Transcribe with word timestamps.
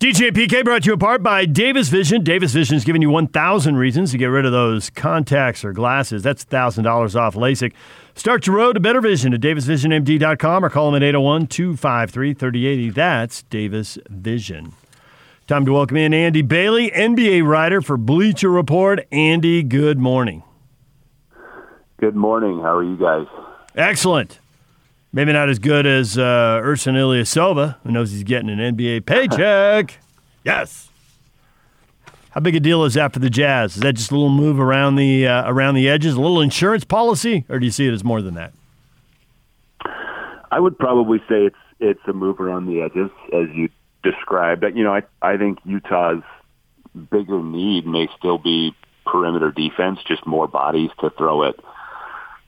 DJ 0.00 0.30
PK 0.30 0.62
brought 0.62 0.84
to 0.84 0.90
you 0.90 0.92
apart 0.92 1.24
by 1.24 1.44
Davis 1.44 1.88
Vision. 1.88 2.22
Davis 2.22 2.52
Vision 2.52 2.76
is 2.76 2.84
giving 2.84 3.02
you 3.02 3.10
1,000 3.10 3.76
reasons 3.76 4.12
to 4.12 4.16
get 4.16 4.26
rid 4.26 4.46
of 4.46 4.52
those 4.52 4.90
contacts 4.90 5.64
or 5.64 5.72
glasses. 5.72 6.22
That's 6.22 6.44
$1,000 6.44 7.16
off 7.16 7.34
LASIK. 7.34 7.72
Start 8.14 8.46
your 8.46 8.54
road 8.54 8.74
to 8.74 8.80
better 8.80 9.00
vision 9.00 9.34
at 9.34 9.40
davisvisionmd.com 9.40 10.64
or 10.64 10.70
call 10.70 10.92
them 10.92 11.02
at 11.02 11.04
801 11.04 11.48
253 11.48 12.32
3080. 12.32 12.90
That's 12.90 13.42
Davis 13.42 13.98
Vision. 14.08 14.72
Time 15.48 15.66
to 15.66 15.72
welcome 15.72 15.96
in 15.96 16.14
Andy 16.14 16.42
Bailey, 16.42 16.92
NBA 16.92 17.44
writer 17.44 17.82
for 17.82 17.96
Bleacher 17.96 18.50
Report. 18.50 19.04
Andy, 19.10 19.64
good 19.64 19.98
morning. 19.98 20.44
Good 21.98 22.14
morning. 22.14 22.60
How 22.60 22.76
are 22.76 22.84
you 22.84 22.96
guys? 22.96 23.26
Excellent. 23.74 24.38
Maybe 25.12 25.32
not 25.32 25.48
as 25.48 25.58
good 25.58 25.86
as 25.86 26.18
uh, 26.18 26.60
Ersan 26.62 26.94
Ilyasova, 26.94 27.76
who 27.82 27.90
knows 27.90 28.10
he's 28.10 28.24
getting 28.24 28.50
an 28.50 28.58
NBA 28.58 29.06
paycheck. 29.06 29.98
yes. 30.44 30.90
How 32.30 32.40
big 32.40 32.54
a 32.54 32.60
deal 32.60 32.84
is 32.84 32.94
that 32.94 33.14
for 33.14 33.18
the 33.18 33.30
Jazz? 33.30 33.76
Is 33.76 33.82
that 33.82 33.94
just 33.94 34.10
a 34.10 34.14
little 34.14 34.28
move 34.28 34.60
around 34.60 34.96
the 34.96 35.26
uh, 35.26 35.50
around 35.50 35.76
the 35.76 35.88
edges, 35.88 36.14
a 36.14 36.20
little 36.20 36.42
insurance 36.42 36.84
policy, 36.84 37.46
or 37.48 37.58
do 37.58 37.64
you 37.64 37.72
see 37.72 37.88
it 37.88 37.92
as 37.92 38.04
more 38.04 38.20
than 38.20 38.34
that? 38.34 38.52
I 40.50 40.60
would 40.60 40.78
probably 40.78 41.18
say 41.20 41.46
it's 41.46 41.56
it's 41.80 42.00
a 42.06 42.12
move 42.12 42.38
around 42.38 42.66
the 42.66 42.82
edges, 42.82 43.10
as 43.32 43.48
you 43.54 43.70
described. 44.02 44.62
You 44.76 44.84
know, 44.84 44.94
I 44.94 45.02
I 45.22 45.38
think 45.38 45.58
Utah's 45.64 46.22
bigger 47.10 47.42
need 47.42 47.86
may 47.86 48.08
still 48.18 48.38
be 48.38 48.74
perimeter 49.06 49.50
defense, 49.50 50.00
just 50.06 50.26
more 50.26 50.46
bodies 50.46 50.90
to 51.00 51.08
throw 51.08 51.44
it 51.44 51.58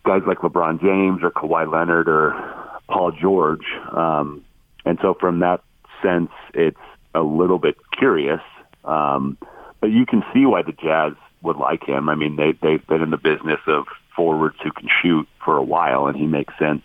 guys 0.04 0.22
like 0.26 0.38
LeBron 0.38 0.80
James 0.80 1.22
or 1.22 1.30
Kawhi 1.30 1.70
Leonard 1.70 2.08
or 2.08 2.32
Paul 2.90 3.12
George. 3.12 3.64
Um, 3.92 4.44
and 4.84 4.98
so 5.00 5.14
from 5.14 5.40
that 5.40 5.62
sense, 6.02 6.30
it's 6.54 6.76
a 7.14 7.22
little 7.22 7.58
bit 7.58 7.76
curious. 7.96 8.40
Um, 8.84 9.38
but 9.80 9.90
you 9.90 10.06
can 10.06 10.22
see 10.32 10.46
why 10.46 10.62
the 10.62 10.72
Jazz 10.72 11.12
would 11.42 11.56
like 11.56 11.86
him. 11.86 12.08
I 12.08 12.14
mean, 12.14 12.36
they, 12.36 12.52
they've 12.60 12.86
been 12.86 13.02
in 13.02 13.10
the 13.10 13.16
business 13.16 13.60
of 13.66 13.86
forwards 14.14 14.56
who 14.62 14.70
can 14.72 14.88
shoot 15.02 15.28
for 15.44 15.56
a 15.56 15.62
while, 15.62 16.06
and 16.06 16.16
he 16.16 16.26
makes 16.26 16.52
sense 16.58 16.82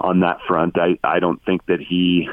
on 0.00 0.20
that 0.20 0.38
front. 0.46 0.76
I, 0.78 0.98
I 1.04 1.20
don't 1.20 1.42
think 1.44 1.66
that 1.66 1.80
he, 1.80 2.28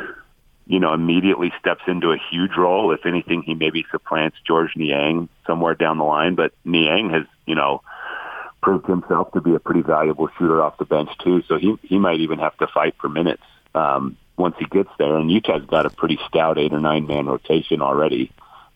you 0.66 0.80
know, 0.80 0.94
immediately 0.94 1.52
steps 1.60 1.84
into 1.88 2.12
a 2.12 2.18
huge 2.32 2.56
role. 2.58 2.92
If 2.92 3.06
anything, 3.06 3.44
he 3.44 3.54
maybe 3.54 3.86
supplants 3.92 4.38
Georges 4.46 4.76
Niang 4.76 5.30
somewhere 5.46 5.76
down 5.76 5.98
the 5.98 6.06
line. 6.06 6.36
But 6.36 6.54
Niang 6.66 7.10
has, 7.12 7.26
you 7.46 7.56
know, 7.56 7.82
proved 8.62 8.88
himself 8.88 9.32
to 9.34 9.42
be 9.42 9.56
a 9.56 9.60
pretty 9.60 9.82
valuable 9.82 10.30
shooter 10.38 10.62
off 10.62 10.78
the 10.78 10.86
bench 10.86 11.10
too. 11.24 11.44
So 11.48 11.58
he 11.58 11.76
he 11.84 11.98
might 11.98 12.20
even 12.20 12.40
have 12.40 12.58
to 12.58 12.68
fight 12.68 12.96
for 13.00 13.10
minutes 13.10 13.44
um, 13.76 14.18
once 14.38 14.56
he 14.60 14.66
gets 14.66 14.90
there. 14.98 15.16
And 15.18 15.32
Utah's 15.32 15.66
got 15.66 15.86
a 15.86 15.90
pretty 15.90 16.20
stout 16.28 16.58
eight 16.58 16.74
or 16.74 16.80
nine 16.80 17.08
man 17.08 17.26
rotation 17.26 17.82
already. 17.82 18.32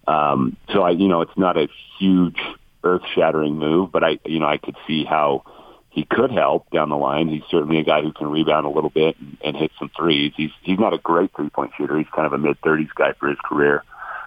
Um, 0.08 0.58
so 0.74 0.82
I, 0.82 0.92
you 0.92 1.08
know, 1.08 1.22
it's 1.22 1.38
not 1.38 1.58
a 1.58 1.68
huge 2.00 2.40
earth 2.84 3.04
shattering 3.16 3.58
move, 3.58 3.92
but 3.92 4.04
I, 4.04 4.20
you 4.26 4.40
know, 4.40 4.48
I 4.48 4.58
could 4.58 4.76
see 4.88 5.06
how 5.06 5.44
he 5.90 6.06
could 6.06 6.32
help 6.32 6.70
down 6.72 6.90
the 6.90 6.98
line. 6.98 7.28
He's 7.28 7.44
certainly 7.52 7.78
a 7.78 7.84
guy 7.84 8.02
who 8.02 8.12
can 8.12 8.28
rebound 8.28 8.66
a 8.66 8.70
little 8.70 8.90
bit 8.90 9.18
and, 9.20 9.38
and 9.44 9.58
hit 9.58 9.72
some 9.78 9.92
threes. 9.96 10.34
He's 10.36 10.52
he's 10.64 10.80
not 10.80 10.94
a 10.94 10.98
great 10.98 11.32
three 11.36 11.50
point 11.50 11.72
shooter. 11.78 11.98
He's 11.98 12.08
kind 12.16 12.26
of 12.26 12.34
a 12.34 12.38
mid 12.38 12.60
thirties 12.62 12.90
guy 12.96 13.14
for 13.20 13.30
his 13.30 13.38
career. 13.44 13.84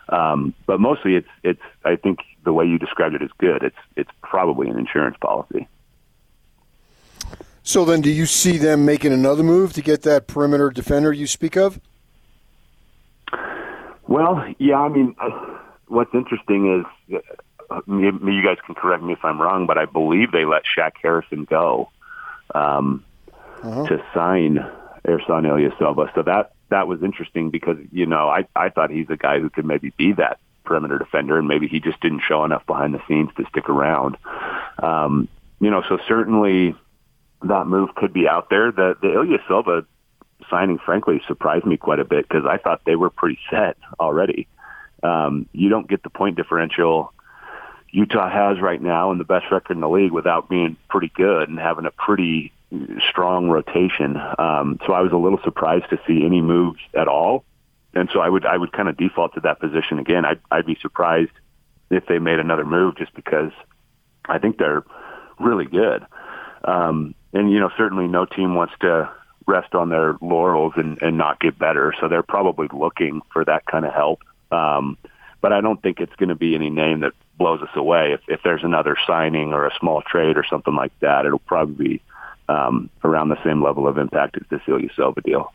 Um, 0.09 0.55
but 0.67 0.79
mostly, 0.79 1.17
it's 1.17 1.29
it's. 1.43 1.63
I 1.85 1.97
think 1.97 2.19
the 2.45 2.53
way 2.53 2.65
you 2.65 2.79
described 2.79 3.15
it 3.15 3.23
is 3.23 3.31
good. 3.39 3.63
It's 3.63 3.77
it's 3.97 4.11
probably 4.23 4.69
an 4.69 4.79
insurance 4.79 5.17
policy. 5.21 5.69
So 7.63 7.85
then, 7.85 8.03
do 8.03 8.11
you 8.11 8.27
see 8.27 8.59
them 8.59 8.85
making 8.85 9.13
another 9.13 9.43
move 9.43 9.73
to 9.73 9.83
get 9.83 10.03
that 10.03 10.27
perimeter 10.27 10.71
defender 10.71 11.13
you 11.13 11.27
speak 11.27 11.57
of? 11.57 11.81
Well, 14.07 14.45
yeah. 14.59 14.77
I 14.77 14.89
mean, 14.89 15.17
uh, 15.19 15.31
what's 15.89 16.15
interesting 16.15 16.85
is 17.09 17.21
uh, 17.71 17.81
you 17.87 18.43
guys 18.45 18.59
can 18.67 18.75
correct 18.75 19.03
me 19.03 19.15
if 19.15 19.25
I'm 19.25 19.41
wrong, 19.41 19.67
but 19.67 19.79
I 19.79 19.87
believe 19.87 20.31
they 20.31 20.45
let 20.45 20.63
Shaq 20.65 20.93
Harrison 21.03 21.45
go 21.45 21.89
um, 22.55 23.03
uh-huh. 23.63 23.87
to 23.87 24.05
sign 24.13 24.59
Ersan 25.07 25.47
Ilyasova. 25.47 26.15
So 26.15 26.23
that 26.23 26.53
that 26.69 26.87
was 26.87 27.03
interesting 27.03 27.51
because 27.51 27.79
you 27.93 28.07
know 28.07 28.29
I 28.29 28.47
I 28.55 28.69
thought 28.69 28.91
he's 28.91 29.09
a 29.11 29.17
guy 29.17 29.41
who 29.41 29.51
could 29.51 29.65
maybe 29.65 29.93
be 29.97 30.13
that 30.13 30.39
perimeter 30.65 30.99
defender, 30.99 31.39
and 31.39 31.49
maybe 31.49 31.69
he 31.69 31.81
just 31.81 32.01
didn't 32.01 32.23
show 32.27 32.45
enough 32.45 32.67
behind 32.67 32.95
the 32.95 33.03
scenes 33.07 33.31
to 33.37 33.45
stick 33.51 33.69
around. 33.69 34.17
Um, 34.83 35.29
you 35.61 35.71
know, 35.71 35.83
so 35.89 35.99
certainly 36.09 36.75
that 37.43 37.67
move 37.67 37.95
could 37.95 38.13
be 38.13 38.29
out 38.29 38.51
there. 38.51 38.73
The 38.73 38.97
the 39.01 39.09
Ilyasova 39.09 39.87
signing, 40.51 40.79
frankly, 40.79 41.23
surprised 41.27 41.65
me 41.65 41.77
quite 41.77 42.01
a 42.01 42.05
bit 42.05 42.29
because 42.29 42.45
I 42.47 42.59
thought 42.59 42.83
they 42.85 42.97
were 42.97 43.11
pretty 43.11 43.39
set 43.51 43.77
already. 43.99 44.49
Um, 45.03 45.49
you 45.53 45.69
don't 45.69 45.89
get 45.89 46.03
the 46.03 46.11
point 46.11 46.37
differential 46.37 47.13
Utah 47.95 48.29
has 48.29 48.61
right 48.61 48.83
now 48.83 49.13
and 49.13 49.21
the 49.21 49.25
best 49.25 49.47
record 49.53 49.75
in 49.75 49.81
the 49.81 49.89
league 49.89 50.11
without 50.11 50.49
being 50.49 50.77
pretty 50.89 51.13
good 51.15 51.49
and 51.49 51.59
having 51.59 51.87
a 51.87 51.93
pretty 51.93 52.53
strong 53.09 53.49
rotation. 53.49 54.17
Um, 54.39 54.81
so 54.85 54.93
I 54.93 55.01
was 55.01 55.13
a 55.13 55.17
little 55.17 55.39
surprised 55.45 55.91
to 55.91 56.01
see 56.07 56.25
any 56.25 56.41
moves 56.41 56.81
at 56.93 57.07
all. 57.07 57.45
And 57.95 58.09
so 58.13 58.21
I 58.21 58.29
would 58.29 58.45
I 58.45 58.57
would 58.57 58.73
kind 58.73 58.89
of 58.89 58.97
default 58.97 59.35
to 59.35 59.41
that 59.41 59.61
position 59.61 59.99
again. 59.99 60.25
I'd, 60.25 60.41
I'd 60.51 60.67
be 60.67 60.77
surprised 60.81 61.33
if 61.91 62.07
they 62.07 62.19
made 62.19 62.39
another 62.39 62.65
move 62.65 62.97
just 62.97 63.15
because 63.15 63.53
I 64.27 64.39
think 64.39 64.59
they're 64.59 64.85
really 65.39 65.67
good. 65.67 66.05
Um, 66.65 67.15
and 67.33 67.53
you 67.53 67.61
know 67.61 67.71
certainly 67.77 68.09
no 68.09 68.25
team 68.25 68.55
wants 68.55 68.75
to 68.81 69.11
rest 69.47 69.75
on 69.75 69.91
their 69.91 70.17
laurels 70.21 70.73
and, 70.77 71.01
and 71.03 71.19
not 71.19 71.41
get 71.41 71.59
better. 71.59 71.95
So 72.01 72.09
they're 72.09 72.23
probably 72.23 72.69
looking 72.73 73.21
for 73.33 73.45
that 73.45 73.67
kind 73.67 73.85
of 73.85 73.93
help. 73.93 74.21
Um, 74.51 74.97
but 75.41 75.53
I 75.53 75.61
don't 75.61 75.83
think 75.83 76.01
it's 76.01 76.15
going 76.17 76.31
to 76.31 76.35
be 76.35 76.55
any 76.55 76.71
name 76.71 77.01
that 77.01 77.13
blows 77.37 77.61
us 77.61 77.69
away. 77.75 78.13
If, 78.13 78.21
if 78.29 78.41
there's 78.43 78.65
another 78.65 78.97
signing 79.07 79.53
or 79.53 79.67
a 79.67 79.75
small 79.79 80.01
trade 80.01 80.39
or 80.39 80.45
something 80.49 80.75
like 80.75 80.99
that, 81.01 81.27
it'll 81.27 81.39
probably 81.41 81.89
be 81.89 82.03
um, 82.49 82.89
around 83.03 83.29
the 83.29 83.43
same 83.45 83.63
level 83.63 83.87
of 83.87 83.99
impact 83.99 84.37
as 84.37 84.43
the 84.49 84.57
Ilyasova 84.57 85.23
deal. 85.23 85.53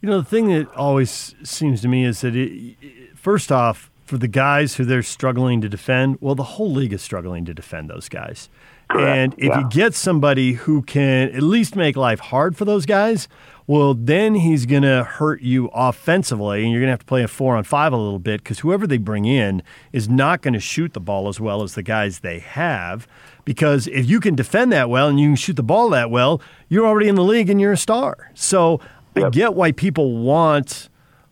You 0.00 0.08
know, 0.08 0.20
the 0.20 0.28
thing 0.28 0.48
that 0.48 0.72
always 0.74 1.34
seems 1.42 1.82
to 1.82 1.88
me 1.88 2.04
is 2.04 2.22
that, 2.22 2.34
it, 2.34 2.76
first 3.16 3.52
off, 3.52 3.90
for 4.04 4.18
the 4.18 4.28
guys 4.28 4.74
who 4.74 4.84
they're 4.84 5.02
struggling 5.02 5.60
to 5.60 5.68
defend, 5.68 6.18
well, 6.20 6.34
the 6.34 6.42
whole 6.42 6.72
league 6.72 6.92
is 6.92 7.02
struggling 7.02 7.44
to 7.44 7.54
defend 7.54 7.88
those 7.88 8.08
guys. 8.08 8.48
Correct. 8.88 9.06
And 9.06 9.34
if 9.34 9.50
yeah. 9.50 9.60
you 9.60 9.68
get 9.68 9.94
somebody 9.94 10.54
who 10.54 10.82
can 10.82 11.30
at 11.30 11.42
least 11.42 11.76
make 11.76 11.96
life 11.96 12.18
hard 12.18 12.56
for 12.56 12.64
those 12.64 12.86
guys, 12.86 13.28
well, 13.68 13.94
then 13.94 14.34
he's 14.34 14.66
going 14.66 14.82
to 14.82 15.04
hurt 15.04 15.42
you 15.42 15.66
offensively, 15.72 16.64
and 16.64 16.72
you're 16.72 16.80
going 16.80 16.88
to 16.88 16.92
have 16.92 17.00
to 17.00 17.06
play 17.06 17.22
a 17.22 17.28
four 17.28 17.56
on 17.56 17.62
five 17.62 17.92
a 17.92 17.96
little 17.96 18.18
bit 18.18 18.42
because 18.42 18.58
whoever 18.58 18.84
they 18.84 18.98
bring 18.98 19.26
in 19.26 19.62
is 19.92 20.08
not 20.08 20.42
going 20.42 20.54
to 20.54 20.60
shoot 20.60 20.92
the 20.92 20.98
ball 20.98 21.28
as 21.28 21.38
well 21.38 21.62
as 21.62 21.76
the 21.76 21.82
guys 21.84 22.18
they 22.18 22.40
have. 22.40 23.06
Because 23.44 23.86
if 23.86 24.10
you 24.10 24.18
can 24.18 24.34
defend 24.34 24.72
that 24.72 24.90
well 24.90 25.06
and 25.06 25.20
you 25.20 25.28
can 25.28 25.36
shoot 25.36 25.54
the 25.54 25.62
ball 25.62 25.88
that 25.90 26.10
well, 26.10 26.42
you're 26.68 26.84
already 26.84 27.08
in 27.08 27.14
the 27.14 27.22
league 27.22 27.48
and 27.48 27.60
you're 27.60 27.72
a 27.72 27.76
star. 27.76 28.32
So 28.34 28.80
yep. 29.16 29.26
I 29.26 29.30
get 29.30 29.54
why 29.54 29.72
people 29.72 30.18
want 30.18 30.88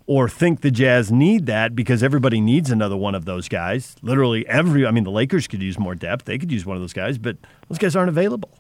or 0.07 0.27
think 0.29 0.63
the 0.63 0.71
Jazz 0.71 1.13
need 1.13 1.47
that 1.47 1.77
because 1.77 2.03
everybody 2.03 2.41
needs 2.41 2.71
another 2.71 2.97
one 2.97 3.15
of 3.15 3.27
those 3.27 3.47
guys. 3.49 3.95
Literally 4.03 4.47
every 4.49 4.87
I 4.87 4.91
mean 4.91 5.05
the 5.05 5.11
Lakers 5.11 5.47
could 5.47 5.63
use 5.63 5.79
more 5.79 5.95
depth. 5.95 6.25
They 6.25 6.39
could 6.39 6.51
use 6.51 6.65
one 6.65 6.77
of 6.77 6.83
those 6.83 6.95
guys, 6.95 7.19
but 7.19 7.37
those 7.69 7.79
guys 7.79 7.95
aren't 7.95 8.09
available. 8.09 8.51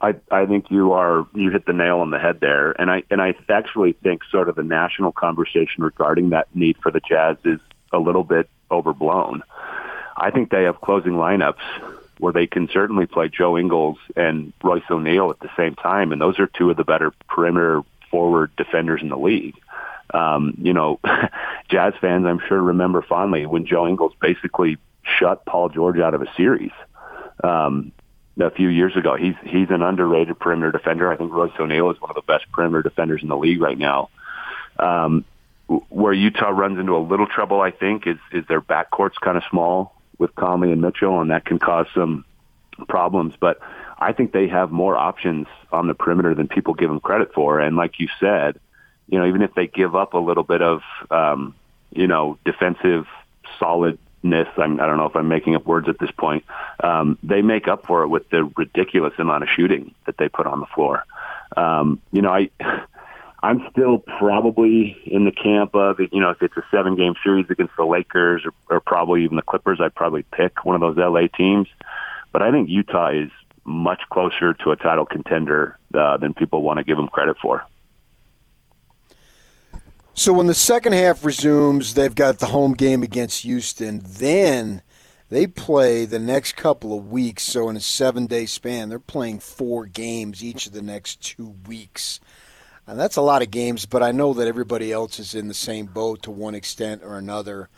I 0.00 0.16
I 0.30 0.44
think 0.46 0.70
you 0.70 0.92
are 0.92 1.26
you 1.34 1.50
hit 1.50 1.66
the 1.66 1.72
nail 1.72 2.00
on 2.00 2.10
the 2.10 2.18
head 2.18 2.40
there, 2.40 2.72
and 2.72 2.90
I 2.90 3.04
and 3.10 3.22
I 3.22 3.34
actually 3.48 3.92
think 4.02 4.22
sort 4.30 4.48
of 4.48 4.56
the 4.56 4.64
national 4.64 5.12
conversation 5.12 5.84
regarding 5.84 6.30
that 6.30 6.48
need 6.54 6.76
for 6.82 6.90
the 6.90 7.00
Jazz 7.00 7.36
is 7.44 7.60
a 7.92 7.98
little 7.98 8.24
bit 8.24 8.50
overblown. 8.70 9.42
I 10.16 10.30
think 10.30 10.50
they 10.50 10.64
have 10.64 10.80
closing 10.80 11.12
lineups 11.12 11.62
where 12.18 12.32
they 12.32 12.46
can 12.46 12.68
certainly 12.72 13.06
play 13.06 13.28
Joe 13.28 13.58
Ingles 13.58 13.98
and 14.16 14.52
Royce 14.62 14.82
O'Neale 14.90 15.30
at 15.30 15.40
the 15.40 15.50
same 15.56 15.74
time, 15.74 16.12
and 16.12 16.20
those 16.20 16.38
are 16.38 16.46
two 16.46 16.70
of 16.70 16.76
the 16.76 16.84
better 16.84 17.12
perimeter 17.28 17.82
forward 18.10 18.54
defenders 18.56 19.00
in 19.02 19.08
the 19.08 19.16
league. 19.16 19.56
Um, 20.12 20.54
you 20.58 20.72
know, 20.72 21.00
Jazz 21.70 21.94
fans, 22.00 22.26
I'm 22.26 22.40
sure, 22.46 22.60
remember 22.60 23.02
fondly 23.02 23.46
when 23.46 23.66
Joe 23.66 23.88
Ingles 23.88 24.12
basically 24.20 24.78
shut 25.18 25.44
Paul 25.46 25.68
George 25.68 25.98
out 25.98 26.14
of 26.14 26.22
a 26.22 26.32
series 26.36 26.72
um, 27.42 27.92
a 28.38 28.50
few 28.50 28.68
years 28.68 28.96
ago. 28.96 29.16
He's 29.16 29.34
he's 29.44 29.70
an 29.70 29.82
underrated 29.82 30.38
perimeter 30.38 30.72
defender. 30.72 31.10
I 31.10 31.16
think 31.16 31.32
Royce 31.32 31.52
O'Neale 31.58 31.90
is 31.90 32.00
one 32.00 32.10
of 32.10 32.16
the 32.16 32.22
best 32.22 32.44
perimeter 32.52 32.82
defenders 32.82 33.22
in 33.22 33.28
the 33.28 33.36
league 33.36 33.60
right 33.60 33.78
now. 33.78 34.10
Um, 34.78 35.24
where 35.88 36.12
Utah 36.12 36.50
runs 36.50 36.78
into 36.78 36.96
a 36.96 36.98
little 36.98 37.26
trouble, 37.26 37.60
I 37.60 37.70
think, 37.70 38.06
is 38.06 38.18
is 38.32 38.44
their 38.48 38.60
backcourt's 38.60 39.18
kind 39.18 39.36
of 39.36 39.42
small 39.50 39.91
with 40.18 40.34
Conley 40.34 40.72
and 40.72 40.80
Mitchell, 40.80 41.20
and 41.20 41.30
that 41.30 41.44
can 41.44 41.58
cause 41.58 41.86
some 41.94 42.24
problems. 42.88 43.34
But 43.38 43.58
I 43.98 44.12
think 44.12 44.32
they 44.32 44.48
have 44.48 44.70
more 44.70 44.96
options 44.96 45.46
on 45.70 45.86
the 45.86 45.94
perimeter 45.94 46.34
than 46.34 46.48
people 46.48 46.74
give 46.74 46.88
them 46.88 47.00
credit 47.00 47.32
for. 47.34 47.60
And 47.60 47.76
like 47.76 48.00
you 48.00 48.08
said, 48.20 48.58
you 49.08 49.18
know, 49.18 49.26
even 49.26 49.42
if 49.42 49.54
they 49.54 49.66
give 49.66 49.94
up 49.94 50.14
a 50.14 50.18
little 50.18 50.44
bit 50.44 50.62
of, 50.62 50.82
um, 51.10 51.54
you 51.90 52.06
know, 52.06 52.38
defensive 52.44 53.06
solidness, 53.58 54.48
I'm, 54.56 54.80
I 54.80 54.86
don't 54.86 54.96
know 54.96 55.06
if 55.06 55.16
I'm 55.16 55.28
making 55.28 55.54
up 55.54 55.66
words 55.66 55.88
at 55.88 55.98
this 55.98 56.10
point, 56.10 56.44
um, 56.82 57.18
they 57.22 57.42
make 57.42 57.68
up 57.68 57.86
for 57.86 58.02
it 58.02 58.08
with 58.08 58.28
the 58.30 58.44
ridiculous 58.56 59.14
amount 59.18 59.42
of 59.42 59.48
shooting 59.50 59.94
that 60.06 60.16
they 60.16 60.28
put 60.28 60.46
on 60.46 60.60
the 60.60 60.66
floor. 60.66 61.04
Um, 61.56 62.00
you 62.12 62.22
know, 62.22 62.30
I. 62.30 62.50
I'm 63.42 63.66
still 63.72 63.98
probably 63.98 64.96
in 65.04 65.24
the 65.24 65.32
camp 65.32 65.74
of 65.74 65.98
you 65.98 66.20
know 66.20 66.30
if 66.30 66.42
it's 66.42 66.56
a 66.56 66.64
seven 66.70 66.96
game 66.96 67.14
series 67.24 67.46
against 67.50 67.74
the 67.76 67.84
Lakers 67.84 68.42
or, 68.44 68.52
or 68.76 68.80
probably 68.80 69.24
even 69.24 69.36
the 69.36 69.42
Clippers, 69.42 69.80
I'd 69.80 69.94
probably 69.94 70.24
pick 70.32 70.64
one 70.64 70.80
of 70.80 70.80
those 70.80 70.96
LA 70.96 71.26
teams. 71.36 71.66
But 72.32 72.42
I 72.42 72.50
think 72.50 72.68
Utah 72.68 73.10
is 73.10 73.30
much 73.64 74.00
closer 74.10 74.54
to 74.54 74.70
a 74.70 74.76
title 74.76 75.06
contender 75.06 75.78
uh, 75.94 76.16
than 76.16 76.34
people 76.34 76.62
want 76.62 76.78
to 76.78 76.84
give 76.84 76.96
them 76.96 77.08
credit 77.08 77.36
for. 77.40 77.64
So 80.14 80.32
when 80.32 80.46
the 80.46 80.54
second 80.54 80.92
half 80.92 81.24
resumes, 81.24 81.94
they've 81.94 82.14
got 82.14 82.38
the 82.38 82.46
home 82.46 82.74
game 82.74 83.02
against 83.02 83.42
Houston. 83.42 84.02
Then 84.04 84.82
they 85.30 85.46
play 85.46 86.04
the 86.04 86.18
next 86.18 86.54
couple 86.54 86.96
of 86.96 87.10
weeks. 87.10 87.44
So 87.44 87.68
in 87.68 87.76
a 87.76 87.80
seven 87.80 88.26
day 88.26 88.46
span, 88.46 88.88
they're 88.88 88.98
playing 88.98 89.40
four 89.40 89.86
games 89.86 90.44
each 90.44 90.66
of 90.66 90.72
the 90.72 90.82
next 90.82 91.22
two 91.22 91.54
weeks. 91.66 92.20
And 92.92 93.00
that's 93.00 93.16
a 93.16 93.22
lot 93.22 93.40
of 93.40 93.50
games, 93.50 93.86
but 93.86 94.02
I 94.02 94.12
know 94.12 94.34
that 94.34 94.46
everybody 94.46 94.92
else 94.92 95.18
is 95.18 95.34
in 95.34 95.48
the 95.48 95.54
same 95.54 95.86
boat 95.86 96.24
to 96.24 96.30
one 96.30 96.54
extent 96.54 97.00
or 97.02 97.16
another. 97.16 97.70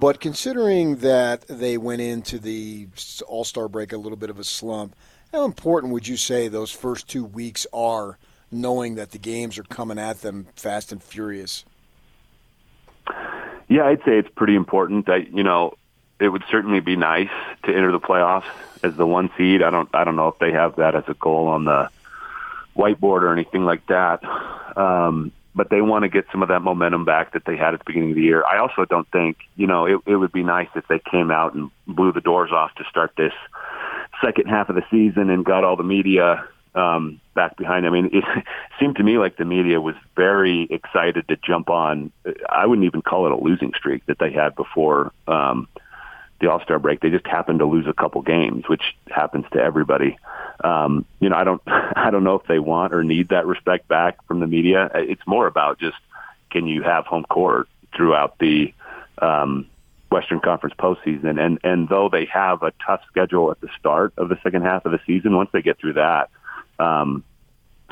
But 0.00 0.20
considering 0.20 0.96
that 1.00 1.46
they 1.48 1.76
went 1.76 2.00
into 2.00 2.38
the 2.38 2.88
All 3.28 3.44
Star 3.44 3.68
break 3.68 3.92
a 3.92 3.98
little 3.98 4.16
bit 4.16 4.30
of 4.30 4.38
a 4.38 4.44
slump, 4.44 4.96
how 5.32 5.44
important 5.44 5.92
would 5.92 6.08
you 6.08 6.16
say 6.16 6.48
those 6.48 6.70
first 6.70 7.08
two 7.08 7.26
weeks 7.26 7.66
are, 7.74 8.16
knowing 8.50 8.94
that 8.94 9.10
the 9.10 9.18
games 9.18 9.58
are 9.58 9.64
coming 9.64 9.98
at 9.98 10.22
them 10.22 10.46
fast 10.56 10.92
and 10.92 11.02
furious? 11.02 11.66
Yeah, 13.68 13.84
I'd 13.84 14.02
say 14.06 14.16
it's 14.16 14.30
pretty 14.34 14.54
important. 14.54 15.10
I, 15.10 15.26
you 15.30 15.42
know, 15.42 15.74
it 16.18 16.30
would 16.30 16.44
certainly 16.50 16.80
be 16.80 16.96
nice 16.96 17.28
to 17.64 17.68
enter 17.68 17.92
the 17.92 18.00
playoffs 18.00 18.48
as 18.82 18.96
the 18.96 19.06
one 19.06 19.28
seed. 19.36 19.62
I 19.62 19.68
don't, 19.68 19.90
I 19.92 20.04
don't 20.04 20.16
know 20.16 20.28
if 20.28 20.38
they 20.38 20.52
have 20.52 20.76
that 20.76 20.94
as 20.94 21.04
a 21.06 21.14
goal 21.14 21.48
on 21.48 21.66
the 21.66 21.90
whiteboard 22.76 23.22
or 23.22 23.32
anything 23.32 23.64
like 23.64 23.86
that. 23.86 24.24
Um, 24.76 25.32
but 25.54 25.70
they 25.70 25.80
want 25.80 26.02
to 26.02 26.08
get 26.08 26.26
some 26.32 26.42
of 26.42 26.48
that 26.48 26.60
momentum 26.60 27.04
back 27.04 27.32
that 27.32 27.44
they 27.46 27.56
had 27.56 27.74
at 27.74 27.80
the 27.80 27.84
beginning 27.86 28.10
of 28.10 28.16
the 28.16 28.22
year. 28.22 28.44
I 28.44 28.58
also 28.58 28.84
don't 28.84 29.08
think, 29.10 29.36
you 29.56 29.66
know, 29.66 29.86
it, 29.86 30.00
it 30.06 30.16
would 30.16 30.32
be 30.32 30.42
nice 30.42 30.68
if 30.74 30.86
they 30.88 31.00
came 31.10 31.30
out 31.30 31.54
and 31.54 31.70
blew 31.86 32.12
the 32.12 32.20
doors 32.20 32.50
off 32.52 32.74
to 32.76 32.84
start 32.90 33.12
this 33.16 33.32
second 34.24 34.46
half 34.46 34.68
of 34.68 34.74
the 34.74 34.82
season 34.90 35.30
and 35.30 35.44
got 35.44 35.62
all 35.62 35.76
the 35.76 35.84
media 35.84 36.48
um, 36.74 37.20
back 37.34 37.56
behind. 37.56 37.86
I 37.86 37.90
mean, 37.90 38.10
it 38.12 38.24
seemed 38.80 38.96
to 38.96 39.02
me 39.02 39.18
like 39.18 39.36
the 39.36 39.44
media 39.44 39.80
was 39.80 39.94
very 40.16 40.66
excited 40.70 41.28
to 41.28 41.36
jump 41.36 41.70
on. 41.70 42.10
I 42.48 42.66
wouldn't 42.66 42.86
even 42.86 43.02
call 43.02 43.26
it 43.26 43.32
a 43.32 43.36
losing 43.36 43.72
streak 43.76 44.04
that 44.06 44.18
they 44.18 44.32
had 44.32 44.56
before 44.56 45.12
um, 45.28 45.68
the 46.40 46.50
All 46.50 46.60
Star 46.62 46.78
break. 46.78 47.00
They 47.00 47.10
just 47.10 47.26
happened 47.26 47.60
to 47.60 47.66
lose 47.66 47.86
a 47.86 47.92
couple 47.92 48.22
games, 48.22 48.64
which 48.68 48.82
happens 49.08 49.44
to 49.52 49.60
everybody. 49.60 50.18
Um, 50.64 51.04
you 51.20 51.28
know, 51.28 51.36
I 51.36 51.44
don't, 51.44 51.62
I 51.66 52.10
don't 52.10 52.24
know 52.24 52.36
if 52.36 52.46
they 52.46 52.58
want 52.58 52.94
or 52.94 53.04
need 53.04 53.28
that 53.28 53.46
respect 53.46 53.86
back 53.86 54.24
from 54.26 54.40
the 54.40 54.46
media. 54.46 54.90
It's 54.94 55.26
more 55.26 55.46
about 55.46 55.78
just 55.78 55.96
can 56.50 56.66
you 56.66 56.82
have 56.82 57.06
home 57.06 57.24
court 57.24 57.68
throughout 57.94 58.38
the 58.38 58.72
um, 59.18 59.68
Western 60.10 60.40
Conference 60.40 60.74
postseason. 60.78 61.44
And 61.44 61.58
and 61.64 61.88
though 61.88 62.08
they 62.08 62.26
have 62.26 62.62
a 62.62 62.72
tough 62.84 63.02
schedule 63.08 63.50
at 63.50 63.60
the 63.60 63.68
start 63.78 64.14
of 64.16 64.28
the 64.28 64.38
second 64.42 64.62
half 64.62 64.84
of 64.86 64.92
the 64.92 65.00
season, 65.06 65.36
once 65.36 65.50
they 65.52 65.62
get 65.62 65.78
through 65.78 65.94
that, 65.94 66.30
um, 66.78 67.24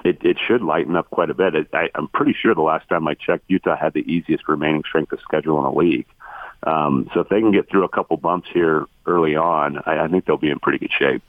it, 0.05 0.25
it 0.25 0.39
should 0.47 0.63
lighten 0.63 0.97
up 0.97 1.11
quite 1.11 1.31
a 1.31 1.35
bit. 1.35 1.55
It, 1.55 1.69
I, 1.73 1.91
I'm 1.95 2.09
pretty 2.09 2.35
sure 2.41 2.55
the 2.55 2.63
last 2.63 2.89
time 2.89 3.07
I 3.07 3.15
checked, 3.15 3.45
Utah 3.49 3.77
had 3.77 3.93
the 3.93 4.01
easiest 4.01 4.49
remaining 4.49 4.83
strength 4.89 5.13
of 5.13 5.21
schedule 5.21 5.59
in 5.59 5.65
the 5.65 5.79
league. 5.79 6.07
Um, 6.65 7.11
so 7.13 7.21
if 7.21 7.29
they 7.29 7.41
can 7.41 7.53
get 7.53 7.69
through 7.69 7.85
a 7.85 7.89
couple 7.89 8.17
bumps 8.17 8.49
here 8.53 8.87
early 9.05 9.35
on, 9.37 9.79
I, 9.85 10.05
I 10.05 10.09
think 10.09 10.25
they'll 10.25 10.37
be 10.37 10.51
in 10.51 10.61
pretty 10.61 10.79
good 10.79 10.93
shape. 10.97 11.23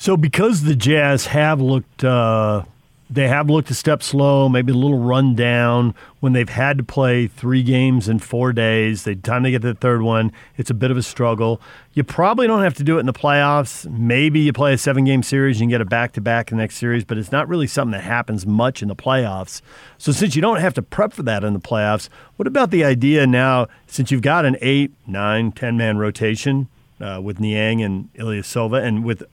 So 0.00 0.16
because 0.16 0.62
the 0.62 0.76
Jazz 0.76 1.26
have 1.26 1.60
looked 1.60 2.04
uh, 2.04 2.62
they 3.10 3.26
have 3.26 3.50
looked 3.50 3.68
a 3.70 3.74
step 3.74 4.00
slow, 4.02 4.48
maybe 4.48 4.70
a 4.70 4.74
little 4.76 4.98
run 4.98 5.34
down 5.34 5.94
when 6.20 6.34
they've 6.34 6.48
had 6.48 6.78
to 6.78 6.84
play 6.84 7.26
three 7.26 7.64
games 7.64 8.08
in 8.08 8.20
four 8.20 8.52
days. 8.52 9.02
They 9.02 9.16
time 9.16 9.42
to 9.42 9.50
get 9.50 9.62
to 9.62 9.68
the 9.68 9.74
third 9.74 10.02
one. 10.02 10.30
It's 10.56 10.70
a 10.70 10.74
bit 10.74 10.92
of 10.92 10.96
a 10.96 11.02
struggle. 11.02 11.60
You 11.94 12.04
probably 12.04 12.46
don't 12.46 12.62
have 12.62 12.74
to 12.74 12.84
do 12.84 12.98
it 12.98 13.00
in 13.00 13.06
the 13.06 13.12
playoffs. 13.12 13.90
Maybe 13.90 14.38
you 14.40 14.52
play 14.52 14.72
a 14.72 14.78
seven 14.78 15.04
game 15.04 15.24
series 15.24 15.60
and 15.60 15.68
you 15.68 15.74
get 15.74 15.80
a 15.80 15.84
back 15.84 16.12
to 16.12 16.20
back 16.20 16.52
in 16.52 16.58
the 16.58 16.62
next 16.62 16.76
series, 16.76 17.04
but 17.04 17.18
it's 17.18 17.32
not 17.32 17.48
really 17.48 17.66
something 17.66 17.90
that 17.92 18.04
happens 18.04 18.46
much 18.46 18.82
in 18.82 18.88
the 18.88 18.96
playoffs. 18.96 19.62
So 19.96 20.12
since 20.12 20.36
you 20.36 20.42
don't 20.42 20.60
have 20.60 20.74
to 20.74 20.82
prep 20.82 21.12
for 21.12 21.24
that 21.24 21.42
in 21.42 21.54
the 21.54 21.60
playoffs, 21.60 22.08
what 22.36 22.46
about 22.46 22.70
the 22.70 22.84
idea 22.84 23.26
now, 23.26 23.66
since 23.88 24.12
you've 24.12 24.22
got 24.22 24.44
an 24.44 24.56
eight, 24.60 24.92
nine, 25.08 25.50
ten 25.50 25.76
man 25.76 25.98
rotation 25.98 26.68
uh, 27.00 27.20
with 27.22 27.40
Niang 27.40 27.82
and 27.82 28.12
Ilyasova 28.14 28.82
and 28.82 29.02
with 29.04 29.24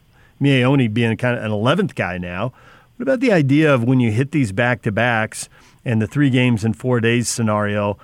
Miye 0.41 0.93
being 0.93 1.15
kind 1.17 1.37
of 1.37 1.43
an 1.43 1.51
11th 1.51 1.95
guy 1.95 2.17
now? 2.17 2.53
What 2.97 3.03
about 3.03 3.19
the 3.19 3.31
idea 3.31 3.73
of 3.73 3.83
when 3.83 3.99
you 3.99 4.11
hit 4.11 4.31
these 4.31 4.51
back 4.51 4.81
to 4.83 4.91
backs 4.91 5.49
and 5.83 6.01
the 6.01 6.07
three 6.07 6.29
games 6.29 6.63
in 6.63 6.73
four 6.73 6.99
days 6.99 7.27
scenario, 7.27 7.97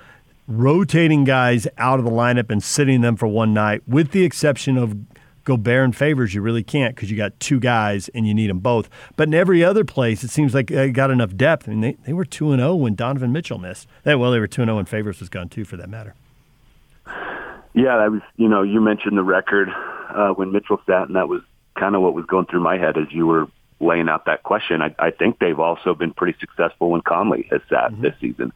rotating 0.48 1.24
guys 1.24 1.68
out 1.78 2.00
of 2.00 2.06
the 2.06 2.12
lineup 2.12 2.50
and 2.50 2.62
sitting 2.62 3.02
them 3.02 3.16
for 3.16 3.28
one 3.28 3.54
night, 3.54 3.82
with 3.88 4.12
the 4.12 4.24
exception 4.24 4.78
of 4.78 4.96
Gobert 5.44 5.86
and 5.86 5.96
Favors, 5.96 6.34
you 6.34 6.42
really 6.42 6.64
can't 6.64 6.96
because 6.96 7.10
you 7.10 7.18
got 7.18 7.40
two 7.40 7.60
guys 7.60 8.10
and 8.10 8.28
you 8.28 8.34
need 8.34 8.50
them 8.50 8.60
both. 8.60 8.90
But 9.16 9.28
in 9.30 9.34
every 9.34 9.64
other 9.64 9.84
place, 9.84 10.24
it 10.24 10.30
seems 10.30 10.54
like 10.54 10.68
they 10.68 10.92
got 10.92 11.10
enough 11.10 11.36
depth. 11.36 11.68
I 11.68 11.72
mean, 11.72 11.82
they, 11.82 11.98
they 12.06 12.14
were 12.14 12.26
2 12.26 12.56
0 12.56 12.76
when 12.76 12.96
Donovan 12.96 13.32
Mitchell 13.32 13.58
missed. 13.58 13.88
Well, 14.06 14.32
they 14.32 14.40
were 14.40 14.48
2 14.48 14.64
0 14.66 14.76
when 14.76 14.86
Favors 14.86 15.20
was 15.20 15.30
gone, 15.30 15.50
too, 15.50 15.66
for 15.66 15.78
that 15.78 15.90
matter. 15.90 16.16
Yeah, 17.74 17.98
that 17.98 18.12
was, 18.12 18.22
you 18.36 18.50
know, 18.50 18.64
you 18.64 18.82
mentioned 18.82 19.18
the 19.18 19.24
record 19.24 19.70
uh, 20.14 20.30
when 20.30 20.52
Mitchell 20.52 20.82
sat, 20.86 21.08
and 21.08 21.16
that 21.16 21.28
was 21.30 21.42
kind 21.82 21.96
of 21.96 22.04
what 22.04 22.14
was 22.14 22.26
going 22.26 22.46
through 22.46 22.60
my 22.62 22.78
head 22.78 22.96
as 22.96 23.08
you 23.10 23.26
were 23.26 23.48
laying 23.80 24.08
out 24.08 24.26
that 24.26 24.44
question. 24.44 24.84
I, 24.84 24.94
I 25.00 25.10
think 25.10 25.40
they've 25.40 25.60
also 25.60 25.96
been 25.96 26.14
pretty 26.14 26.38
successful 26.40 26.92
when 26.92 27.02
Conley 27.02 27.48
has 27.50 27.62
sat 27.70 27.92
mm-hmm. 27.92 28.04
this 28.04 28.14
season. 28.22 28.54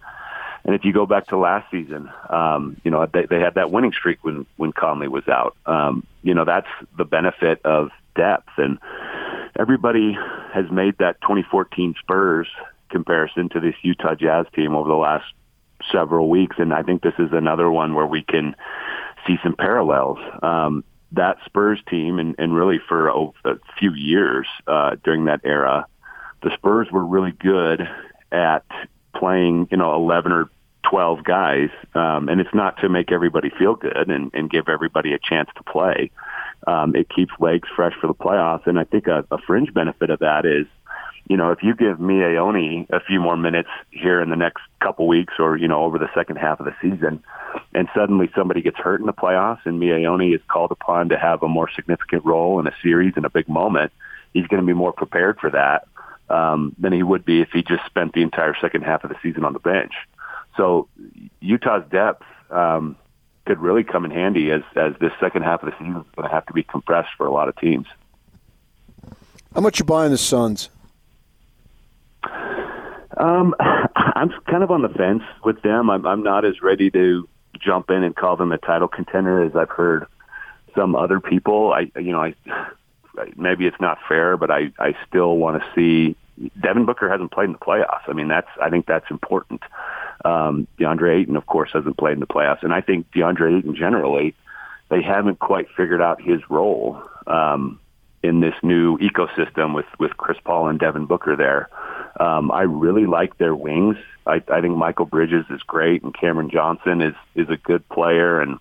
And 0.63 0.75
if 0.75 0.85
you 0.85 0.93
go 0.93 1.07
back 1.07 1.27
to 1.27 1.37
last 1.37 1.69
season, 1.71 2.09
um, 2.29 2.79
you 2.83 2.91
know 2.91 3.07
they, 3.11 3.25
they 3.25 3.39
had 3.39 3.55
that 3.55 3.71
winning 3.71 3.93
streak 3.93 4.23
when 4.23 4.45
when 4.57 4.71
Conley 4.73 5.07
was 5.07 5.27
out. 5.27 5.55
Um, 5.65 6.05
you 6.21 6.33
know 6.33 6.45
that's 6.45 6.67
the 6.97 7.05
benefit 7.05 7.61
of 7.65 7.89
depth, 8.15 8.49
and 8.57 8.79
everybody 9.59 10.17
has 10.53 10.65
made 10.71 10.97
that 10.99 11.21
2014 11.21 11.95
Spurs 11.99 12.47
comparison 12.89 13.49
to 13.49 13.59
this 13.59 13.75
Utah 13.83 14.15
Jazz 14.15 14.47
team 14.55 14.73
over 14.73 14.89
the 14.89 14.95
last 14.95 15.25
several 15.91 16.29
weeks, 16.29 16.55
and 16.57 16.73
I 16.73 16.81
think 16.81 17.03
this 17.03 17.13
is 17.19 17.29
another 17.31 17.69
one 17.69 17.93
where 17.93 18.07
we 18.07 18.23
can 18.23 18.55
see 19.27 19.35
some 19.43 19.55
parallels. 19.55 20.17
Um, 20.41 20.83
that 21.15 21.37
Spurs 21.45 21.79
team, 21.89 22.19
and, 22.19 22.35
and 22.37 22.55
really 22.55 22.79
for 22.87 23.09
a, 23.09 23.27
a 23.45 23.55
few 23.79 23.93
years 23.93 24.47
uh, 24.67 24.95
during 25.03 25.25
that 25.25 25.41
era, 25.43 25.87
the 26.43 26.51
Spurs 26.53 26.87
were 26.91 27.05
really 27.05 27.31
good 27.31 27.87
at 28.31 28.65
playing, 29.15 29.67
you 29.71 29.77
know, 29.77 29.95
11 29.95 30.31
or 30.31 30.49
12 30.89 31.23
guys. 31.23 31.69
Um, 31.93 32.29
and 32.29 32.39
it's 32.39 32.53
not 32.53 32.77
to 32.81 32.89
make 32.89 33.11
everybody 33.11 33.49
feel 33.49 33.75
good 33.75 34.09
and, 34.09 34.31
and 34.33 34.49
give 34.49 34.69
everybody 34.69 35.13
a 35.13 35.19
chance 35.19 35.49
to 35.55 35.63
play. 35.63 36.11
Um, 36.67 36.95
it 36.95 37.09
keeps 37.09 37.33
legs 37.39 37.67
fresh 37.75 37.93
for 37.99 38.07
the 38.07 38.13
playoffs. 38.13 38.67
And 38.67 38.79
I 38.79 38.83
think 38.83 39.07
a, 39.07 39.25
a 39.31 39.37
fringe 39.39 39.73
benefit 39.73 40.09
of 40.09 40.19
that 40.19 40.45
is 40.45 40.67
you 41.27 41.37
know, 41.37 41.51
if 41.51 41.63
you 41.63 41.75
give 41.75 41.97
Miye 41.97 42.37
Oni 42.37 42.85
a 42.91 42.99
few 42.99 43.19
more 43.19 43.35
minutes 43.35 43.69
here 43.89 44.21
in 44.21 44.29
the 44.29 44.35
next 44.35 44.61
couple 44.79 45.07
weeks 45.07 45.33
or, 45.39 45.57
you 45.57 45.67
know, 45.67 45.83
over 45.83 45.97
the 45.97 46.09
second 46.13 46.35
half 46.35 46.59
of 46.59 46.65
the 46.65 46.75
season, 46.81 47.23
and 47.73 47.87
suddenly 47.95 48.29
somebody 48.35 48.61
gets 48.61 48.77
hurt 48.77 48.99
in 48.99 49.07
the 49.07 49.13
playoffs 49.13 49.65
and 49.65 49.81
Miye 49.81 50.05
Oni 50.05 50.33
is 50.33 50.41
called 50.47 50.71
upon 50.71 51.09
to 51.09 51.17
have 51.17 51.41
a 51.41 51.47
more 51.47 51.69
significant 51.75 52.23
role 52.25 52.59
in 52.59 52.67
a 52.67 52.73
series 52.83 53.13
in 53.17 53.25
a 53.25 53.29
big 53.29 53.49
moment, 53.49 53.91
he's 54.33 54.45
going 54.47 54.61
to 54.61 54.65
be 54.65 54.73
more 54.73 54.93
prepared 54.93 55.39
for 55.39 55.49
that 55.49 55.87
um, 56.29 56.75
than 56.77 56.93
he 56.93 57.01
would 57.01 57.25
be 57.25 57.41
if 57.41 57.49
he 57.51 57.63
just 57.63 57.85
spent 57.85 58.13
the 58.13 58.21
entire 58.21 58.55
second 58.61 58.83
half 58.83 59.03
of 59.03 59.09
the 59.09 59.17
season 59.23 59.45
on 59.45 59.53
the 59.53 59.59
bench. 59.59 59.93
So 60.57 60.87
Utah's 61.39 61.83
depth 61.89 62.23
um, 62.51 62.97
could 63.45 63.59
really 63.59 63.83
come 63.83 64.05
in 64.05 64.11
handy 64.11 64.51
as, 64.51 64.61
as 64.75 64.93
this 65.01 65.11
second 65.19 65.41
half 65.41 65.63
of 65.63 65.71
the 65.71 65.77
season 65.79 65.97
is 65.97 66.05
going 66.15 66.27
to 66.27 66.33
have 66.33 66.45
to 66.45 66.53
be 66.53 66.61
compressed 66.61 67.09
for 67.17 67.25
a 67.25 67.31
lot 67.31 67.49
of 67.49 67.55
teams. 67.57 67.87
How 69.55 69.61
much 69.61 69.79
you 69.79 69.85
buying 69.85 70.11
the 70.11 70.17
Suns? 70.17 70.69
Um, 73.17 73.55
I'm 73.95 74.31
kind 74.47 74.63
of 74.63 74.71
on 74.71 74.81
the 74.81 74.89
fence 74.89 75.23
with 75.43 75.61
them. 75.61 75.89
I'm, 75.89 76.05
I'm 76.05 76.23
not 76.23 76.45
as 76.45 76.61
ready 76.61 76.89
to 76.91 77.27
jump 77.59 77.89
in 77.89 78.03
and 78.03 78.15
call 78.15 78.35
them 78.35 78.51
a 78.51 78.57
title 78.57 78.87
contender 78.87 79.43
as 79.43 79.55
I've 79.55 79.69
heard 79.69 80.07
some 80.75 80.95
other 80.95 81.19
people. 81.19 81.73
I, 81.73 81.91
you 81.99 82.11
know, 82.11 82.21
I 82.21 82.35
maybe 83.35 83.65
it's 83.65 83.79
not 83.79 83.97
fair, 84.07 84.37
but 84.37 84.51
I, 84.51 84.71
I 84.79 84.95
still 85.07 85.37
want 85.37 85.61
to 85.61 85.69
see. 85.75 86.15
Devin 86.61 86.85
Booker 86.85 87.09
hasn't 87.09 87.31
played 87.31 87.45
in 87.45 87.53
the 87.53 87.57
playoffs. 87.57 88.09
I 88.09 88.13
mean, 88.13 88.27
that's 88.27 88.49
I 88.61 88.69
think 88.69 88.85
that's 88.85 89.09
important. 89.09 89.61
Um, 90.25 90.67
DeAndre 90.79 91.21
Ayton, 91.21 91.37
of 91.37 91.45
course, 91.45 91.69
hasn't 91.73 91.97
played 91.97 92.13
in 92.13 92.19
the 92.19 92.27
playoffs, 92.27 92.63
and 92.63 92.73
I 92.73 92.81
think 92.81 93.09
DeAndre 93.11 93.59
Ayton 93.59 93.75
generally, 93.75 94.35
they 94.89 95.01
haven't 95.01 95.39
quite 95.39 95.67
figured 95.77 96.01
out 96.01 96.21
his 96.21 96.41
role 96.49 97.01
um, 97.27 97.79
in 98.21 98.41
this 98.41 98.55
new 98.61 98.97
ecosystem 98.97 99.73
with 99.73 99.85
with 99.97 100.17
Chris 100.17 100.37
Paul 100.43 100.67
and 100.67 100.79
Devin 100.79 101.05
Booker 101.05 101.37
there. 101.37 101.69
Um, 102.19 102.51
I 102.51 102.61
really 102.61 103.05
like 103.05 103.37
their 103.37 103.55
wings. 103.55 103.97
I, 104.25 104.35
I 104.35 104.61
think 104.61 104.75
Mikal 104.75 105.09
Bridges 105.09 105.45
is 105.49 105.61
great, 105.63 106.03
and 106.03 106.13
Cameron 106.13 106.49
Johnson 106.49 107.01
is 107.01 107.15
is 107.35 107.49
a 107.49 107.57
good 107.57 107.87
player, 107.89 108.41
and 108.41 108.59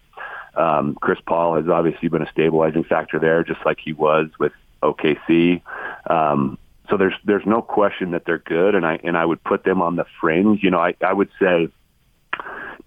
um, 0.56 0.96
Chris 1.00 1.18
Paul 1.26 1.56
has 1.56 1.68
obviously 1.68 2.08
been 2.08 2.22
a 2.22 2.30
stabilizing 2.30 2.84
factor 2.84 3.18
there, 3.18 3.44
just 3.44 3.64
like 3.64 3.78
he 3.82 3.92
was 3.92 4.28
with 4.38 4.52
OKC. 4.82 5.62
Um, 6.08 6.58
so 6.90 6.96
there's 6.96 7.14
there's 7.24 7.46
no 7.46 7.62
question 7.62 8.10
that 8.10 8.24
they're 8.26 8.38
good, 8.38 8.74
and 8.74 8.84
I 8.84 8.98
and 9.02 9.16
I 9.16 9.24
would 9.24 9.42
put 9.42 9.64
them 9.64 9.80
on 9.80 9.96
the 9.96 10.04
fringe. 10.20 10.62
You 10.62 10.70
know, 10.70 10.80
I 10.80 10.94
I 11.00 11.12
would 11.12 11.30
say 11.40 11.68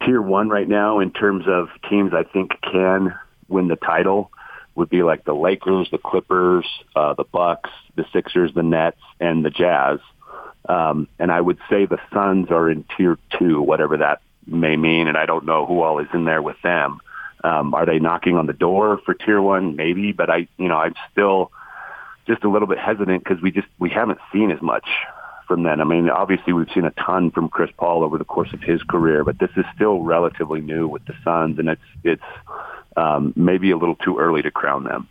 tier 0.06 0.22
one 0.22 0.50
right 0.50 0.68
now 0.68 1.00
in 1.00 1.12
terms 1.12 1.46
of 1.48 1.70
teams 1.90 2.14
I 2.14 2.24
think 2.24 2.52
can 2.62 3.16
win 3.48 3.68
the 3.68 3.76
title 3.76 4.32
would 4.76 4.90
be 4.90 5.02
like 5.02 5.26
the 5.26 5.34
Lakers, 5.34 5.90
the 5.92 5.98
Clippers, 5.98 6.66
uh, 6.96 7.16
the 7.16 7.24
Bucks, 7.24 7.72
the 7.96 8.06
Sixers, 8.14 8.54
the 8.54 8.62
Nets, 8.62 9.02
and 9.20 9.44
the 9.44 9.50
Jazz. 9.50 10.00
Um, 10.68 11.08
and 11.18 11.32
I 11.32 11.40
would 11.40 11.58
say 11.70 11.86
the 11.86 12.00
Suns 12.14 12.52
are 12.52 12.70
in 12.70 12.86
tier 12.96 13.18
two, 13.38 13.62
whatever 13.62 13.98
that 13.98 14.22
may 14.46 14.76
mean, 14.76 15.08
and 15.08 15.18
I 15.18 15.26
don't 15.26 15.46
know 15.46 15.66
who 15.66 15.82
all 15.82 16.00
is 16.00 16.08
in 16.14 16.26
there 16.26 16.42
with 16.42 16.62
them. 16.62 17.00
Um, 17.44 17.74
are 17.74 17.86
they 17.86 18.00
knocking 18.00 18.38
on 18.38 18.48
the 18.48 18.54
door 18.54 19.00
for 19.06 19.14
tier 19.14 19.42
one? 19.42 19.76
Maybe, 19.76 20.12
but 20.12 20.30
I, 20.30 20.48
you 20.58 20.68
know, 20.68 20.78
I'm 20.78 20.96
still 21.12 21.52
just 22.28 22.44
a 22.44 22.50
little 22.50 22.68
bit 22.68 22.80
hesitant 22.80 23.24
because 23.24 23.42
we 23.42 23.52
just 23.52 23.68
we 23.80 23.90
haven't 23.90 24.20
seen 24.34 24.52
as 24.52 24.62
much 24.62 24.88
from 25.48 25.64
them. 25.64 25.80
I 25.80 25.86
mean, 25.86 26.10
obviously 26.10 26.52
we've 26.52 26.70
seen 26.74 26.86
a 26.86 26.92
ton 26.92 27.32
from 27.32 27.48
Chris 27.48 27.72
Paul 27.78 28.04
over 28.04 28.18
the 28.18 28.26
course 28.26 28.52
of 28.54 28.62
his 28.62 28.84
career, 28.84 29.24
but 29.24 29.40
this 29.40 29.52
is 29.56 29.66
still 29.76 30.02
relatively 30.02 30.60
new 30.60 30.88
with 30.88 31.06
the 31.06 31.14
Suns, 31.24 31.58
and 31.60 31.70
it's 31.70 31.82
it's 32.04 32.24
um, 32.98 33.34
maybe 33.36 33.72
a 33.72 33.78
little 33.78 33.96
too 33.96 34.18
early 34.18 34.42
to 34.42 34.52
crown 34.52 34.84
them. 34.84 35.08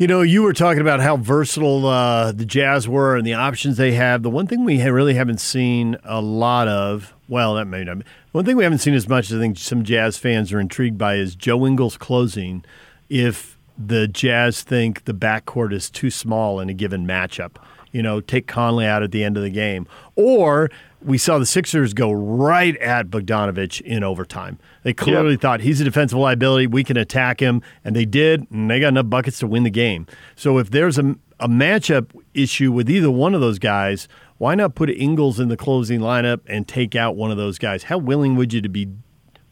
You 0.00 0.06
know, 0.06 0.22
you 0.22 0.42
were 0.42 0.54
talking 0.54 0.80
about 0.80 1.00
how 1.00 1.18
versatile 1.18 1.84
uh, 1.84 2.32
the 2.32 2.46
Jazz 2.46 2.88
were 2.88 3.18
and 3.18 3.26
the 3.26 3.34
options 3.34 3.76
they 3.76 3.92
have. 3.92 4.22
The 4.22 4.30
one 4.30 4.46
thing 4.46 4.64
we 4.64 4.82
really 4.82 5.12
haven't 5.12 5.42
seen 5.42 5.98
a 6.04 6.22
lot 6.22 6.68
of, 6.68 7.12
well, 7.28 7.52
that 7.56 7.66
may 7.66 7.84
not 7.84 7.98
be, 7.98 8.04
one 8.32 8.46
thing 8.46 8.56
we 8.56 8.64
haven't 8.64 8.78
seen 8.78 8.94
as 8.94 9.10
much, 9.10 9.30
as 9.30 9.36
I 9.36 9.40
think 9.40 9.58
some 9.58 9.84
Jazz 9.84 10.16
fans 10.16 10.54
are 10.54 10.58
intrigued 10.58 10.96
by, 10.96 11.16
is 11.16 11.34
Joe 11.34 11.66
Ingles 11.66 11.98
closing. 11.98 12.64
If 13.10 13.58
the 13.76 14.08
Jazz 14.08 14.62
think 14.62 15.04
the 15.04 15.12
backcourt 15.12 15.74
is 15.74 15.90
too 15.90 16.10
small 16.10 16.60
in 16.60 16.70
a 16.70 16.74
given 16.74 17.06
matchup, 17.06 17.56
you 17.92 18.02
know, 18.02 18.22
take 18.22 18.46
Conley 18.46 18.86
out 18.86 19.02
at 19.02 19.10
the 19.10 19.22
end 19.22 19.36
of 19.36 19.42
the 19.42 19.50
game. 19.50 19.86
Or 20.16 20.70
we 21.02 21.18
saw 21.18 21.38
the 21.38 21.46
Sixers 21.46 21.94
go 21.94 22.12
right 22.12 22.76
at 22.76 23.08
Bogdanovich 23.08 23.80
in 23.80 24.04
overtime. 24.04 24.58
They 24.82 24.92
clearly 24.92 25.32
yep. 25.32 25.40
thought 25.40 25.60
he's 25.60 25.80
a 25.80 25.84
defensive 25.84 26.18
liability. 26.18 26.66
We 26.66 26.84
can 26.84 26.96
attack 26.96 27.40
him, 27.40 27.62
and 27.84 27.96
they 27.96 28.04
did, 28.04 28.50
and 28.50 28.70
they 28.70 28.80
got 28.80 28.88
enough 28.88 29.08
buckets 29.08 29.38
to 29.40 29.46
win 29.46 29.62
the 29.62 29.70
game. 29.70 30.06
So 30.36 30.58
if 30.58 30.70
there's 30.70 30.98
a, 30.98 31.16
a 31.38 31.48
matchup 31.48 32.10
issue 32.34 32.72
with 32.72 32.90
either 32.90 33.10
one 33.10 33.34
of 33.34 33.40
those 33.40 33.58
guys, 33.58 34.08
why 34.38 34.54
not 34.54 34.74
put 34.74 34.90
Ingles 34.90 35.40
in 35.40 35.48
the 35.48 35.56
closing 35.56 36.00
lineup 36.00 36.40
and 36.46 36.66
take 36.66 36.94
out 36.94 37.16
one 37.16 37.30
of 37.30 37.36
those 37.36 37.58
guys? 37.58 37.84
How 37.84 37.98
willing 37.98 38.36
would 38.36 38.52
you 38.52 38.60
to 38.60 38.68
be? 38.68 38.88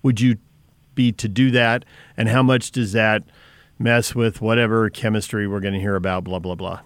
Would 0.02 0.20
you 0.20 0.36
be 0.94 1.12
to 1.12 1.28
do 1.28 1.50
that? 1.50 1.84
And 2.16 2.28
how 2.28 2.42
much 2.42 2.70
does 2.70 2.92
that 2.92 3.24
mess 3.78 4.14
with 4.14 4.40
whatever 4.40 4.88
chemistry 4.90 5.46
we're 5.46 5.60
going 5.60 5.74
to 5.74 5.80
hear 5.80 5.96
about? 5.96 6.24
Blah 6.24 6.38
blah 6.38 6.54
blah 6.54 6.80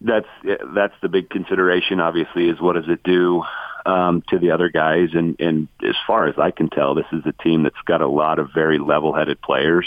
that's 0.00 0.28
that's 0.74 0.94
the 1.02 1.08
big 1.08 1.30
consideration. 1.30 2.00
Obviously, 2.00 2.48
is 2.48 2.60
what 2.60 2.74
does 2.74 2.88
it 2.88 3.02
do 3.02 3.42
um, 3.84 4.22
to 4.28 4.38
the 4.38 4.50
other 4.50 4.68
guys? 4.68 5.10
And 5.14 5.40
and 5.40 5.68
as 5.82 5.96
far 6.06 6.26
as 6.26 6.38
I 6.38 6.50
can 6.50 6.68
tell, 6.68 6.94
this 6.94 7.06
is 7.12 7.22
a 7.24 7.42
team 7.42 7.62
that's 7.62 7.80
got 7.86 8.00
a 8.00 8.08
lot 8.08 8.38
of 8.38 8.50
very 8.54 8.78
level-headed 8.78 9.40
players. 9.40 9.86